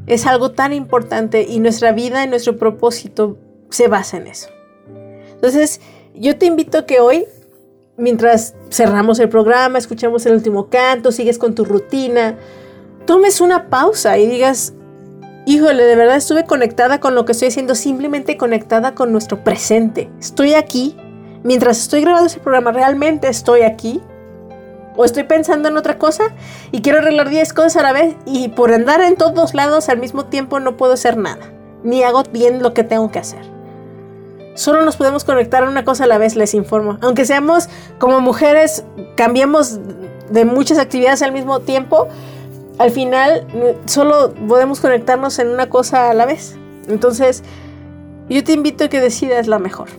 es 0.09 0.25
algo 0.25 0.51
tan 0.51 0.73
importante 0.73 1.43
y 1.47 1.59
nuestra 1.59 1.91
vida 1.93 2.23
y 2.23 2.27
nuestro 2.27 2.57
propósito 2.57 3.37
se 3.69 3.87
basa 3.87 4.17
en 4.17 4.27
eso. 4.27 4.49
Entonces, 5.31 5.79
yo 6.15 6.37
te 6.37 6.47
invito 6.47 6.79
a 6.79 6.85
que 6.85 6.99
hoy, 6.99 7.27
mientras 7.95 8.55
cerramos 8.71 9.19
el 9.19 9.29
programa, 9.29 9.77
escuchamos 9.77 10.25
el 10.25 10.33
último 10.33 10.67
canto, 10.67 11.11
sigues 11.11 11.37
con 11.37 11.53
tu 11.53 11.63
rutina, 11.63 12.35
tomes 13.05 13.39
una 13.39 13.69
pausa 13.69 14.17
y 14.17 14.25
digas, 14.25 14.73
híjole, 15.45 15.83
de 15.85 15.95
verdad 15.95 16.17
estuve 16.17 16.43
conectada 16.45 16.99
con 16.99 17.13
lo 17.13 17.25
que 17.25 17.33
estoy 17.33 17.49
haciendo, 17.49 17.75
simplemente 17.75 18.35
conectada 18.35 18.95
con 18.95 19.11
nuestro 19.11 19.43
presente. 19.43 20.09
Estoy 20.19 20.55
aquí, 20.55 20.97
mientras 21.43 21.79
estoy 21.79 22.01
grabando 22.01 22.25
ese 22.25 22.39
programa, 22.39 22.71
realmente 22.71 23.27
estoy 23.27 23.61
aquí 23.61 24.01
o 24.95 25.05
estoy 25.05 25.23
pensando 25.23 25.69
en 25.69 25.77
otra 25.77 25.97
cosa 25.97 26.23
y 26.71 26.81
quiero 26.81 26.99
arreglar 26.99 27.29
10 27.29 27.53
cosas 27.53 27.77
a 27.77 27.83
la 27.83 27.93
vez 27.93 28.15
y 28.25 28.49
por 28.49 28.73
andar 28.73 29.01
en 29.01 29.15
todos 29.15 29.53
lados 29.53 29.89
al 29.89 29.97
mismo 29.97 30.25
tiempo 30.25 30.59
no 30.59 30.77
puedo 30.77 30.93
hacer 30.93 31.17
nada, 31.17 31.51
ni 31.83 32.03
hago 32.03 32.23
bien 32.31 32.61
lo 32.61 32.73
que 32.73 32.83
tengo 32.83 33.11
que 33.11 33.19
hacer. 33.19 33.41
Solo 34.55 34.83
nos 34.83 34.97
podemos 34.97 35.23
conectar 35.23 35.63
a 35.63 35.69
una 35.69 35.85
cosa 35.85 36.03
a 36.03 36.07
la 36.07 36.17
vez, 36.17 36.35
les 36.35 36.53
informo. 36.53 36.97
Aunque 37.01 37.23
seamos 37.23 37.69
como 37.97 38.19
mujeres, 38.19 38.83
cambiemos 39.15 39.79
de 40.29 40.43
muchas 40.43 40.77
actividades 40.79 41.21
al 41.21 41.31
mismo 41.31 41.61
tiempo, 41.61 42.09
al 42.77 42.91
final 42.91 43.47
solo 43.85 44.33
podemos 44.47 44.79
conectarnos 44.79 45.39
en 45.39 45.49
una 45.49 45.69
cosa 45.69 46.09
a 46.09 46.13
la 46.13 46.25
vez. 46.25 46.57
Entonces, 46.87 47.43
yo 48.29 48.43
te 48.43 48.53
invito 48.53 48.85
a 48.85 48.87
que 48.89 48.99
decidas 48.99 49.47
la 49.47 49.59
mejor. 49.59 49.89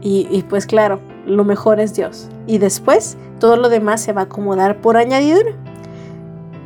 Y, 0.00 0.28
y 0.30 0.42
pues 0.42 0.66
claro, 0.66 1.00
lo 1.28 1.44
mejor 1.44 1.80
es 1.80 1.94
Dios. 1.94 2.28
Y 2.46 2.58
después 2.58 3.16
todo 3.38 3.56
lo 3.56 3.68
demás 3.68 4.00
se 4.00 4.12
va 4.12 4.22
a 4.22 4.24
acomodar 4.24 4.80
por 4.80 4.96
añadidura. 4.96 5.52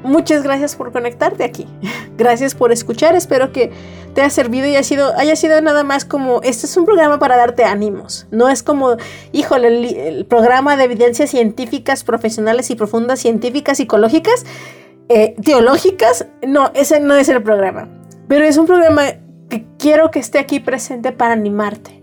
Muchas 0.04 0.42
gracias 0.42 0.74
por 0.74 0.90
conectarte 0.90 1.44
aquí. 1.44 1.66
Gracias 2.16 2.54
por 2.54 2.72
escuchar. 2.72 3.14
Espero 3.14 3.52
que 3.52 3.70
te 4.14 4.20
haya 4.20 4.30
servido 4.30 4.66
y 4.66 4.70
haya 4.70 4.82
sido, 4.82 5.16
haya 5.16 5.36
sido 5.36 5.60
nada 5.60 5.84
más 5.84 6.04
como, 6.04 6.42
este 6.42 6.66
es 6.66 6.76
un 6.76 6.84
programa 6.84 7.20
para 7.20 7.36
darte 7.36 7.64
ánimos. 7.64 8.26
No 8.30 8.48
es 8.48 8.64
como, 8.64 8.96
híjole, 9.30 10.08
el, 10.08 10.26
programa 10.26 10.76
de 10.76 10.84
evidencias 10.84 11.30
científicas, 11.30 12.02
profesionales 12.02 12.70
y 12.70 12.74
profundas, 12.74 13.20
científicas, 13.20 13.76
psicológicas, 13.76 14.44
eh, 15.08 15.36
teológicas. 15.42 16.26
No, 16.46 16.72
ese 16.74 16.98
no 16.98 17.14
es 17.14 17.28
el 17.28 17.42
programa. 17.42 17.88
Pero 18.26 18.44
es 18.44 18.56
un 18.56 18.66
programa 18.66 19.02
que 19.48 19.66
quiero 19.78 20.10
que 20.10 20.18
esté 20.18 20.40
aquí 20.40 20.58
presente 20.58 21.12
para 21.12 21.32
animarte 21.32 22.01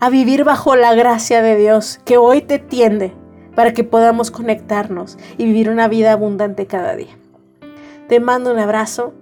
a 0.00 0.10
vivir 0.10 0.44
bajo 0.44 0.76
la 0.76 0.94
gracia 0.94 1.42
de 1.42 1.56
Dios 1.56 2.00
que 2.04 2.16
hoy 2.18 2.42
te 2.42 2.58
tiende 2.58 3.12
para 3.54 3.72
que 3.72 3.84
podamos 3.84 4.30
conectarnos 4.30 5.18
y 5.36 5.44
vivir 5.44 5.68
una 5.68 5.88
vida 5.88 6.12
abundante 6.12 6.66
cada 6.66 6.94
día. 6.94 7.16
Te 8.08 8.20
mando 8.20 8.52
un 8.52 8.58
abrazo. 8.58 9.12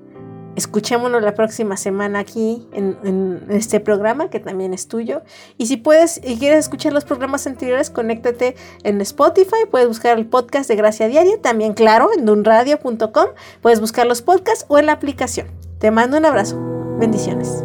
Escuchémonos 0.56 1.22
la 1.22 1.34
próxima 1.34 1.76
semana 1.76 2.18
aquí 2.18 2.66
en, 2.72 3.46
este 3.50 3.78
programa 3.78 4.30
que 4.30 4.40
también 4.40 4.72
es 4.72 4.88
tuyo. 4.88 5.22
Y 5.58 5.66
si 5.66 5.76
puedes 5.76 6.18
y 6.24 6.38
quieres 6.38 6.60
escuchar 6.60 6.92
los 6.94 7.04
programas 7.04 7.46
anteriores, 7.46 7.90
conéctate 7.90 8.56
en 8.82 9.00
Spotify. 9.02 9.66
Puedes 9.70 9.88
buscar 9.88 10.18
el 10.18 10.26
podcast 10.26 10.68
de 10.68 10.76
Gracia 10.76 11.08
Diaria. 11.08 11.40
También, 11.42 11.74
claro, 11.74 12.08
en 12.16 12.24
dunradio.com. 12.24 13.26
Puedes 13.60 13.80
buscar 13.80 14.06
los 14.06 14.22
podcasts 14.22 14.64
o 14.68 14.78
en 14.78 14.86
la 14.86 14.92
aplicación. 14.92 15.48
Te 15.78 15.90
mando 15.90 16.16
un 16.16 16.24
abrazo. 16.24 16.58
Bendiciones. 16.98 17.64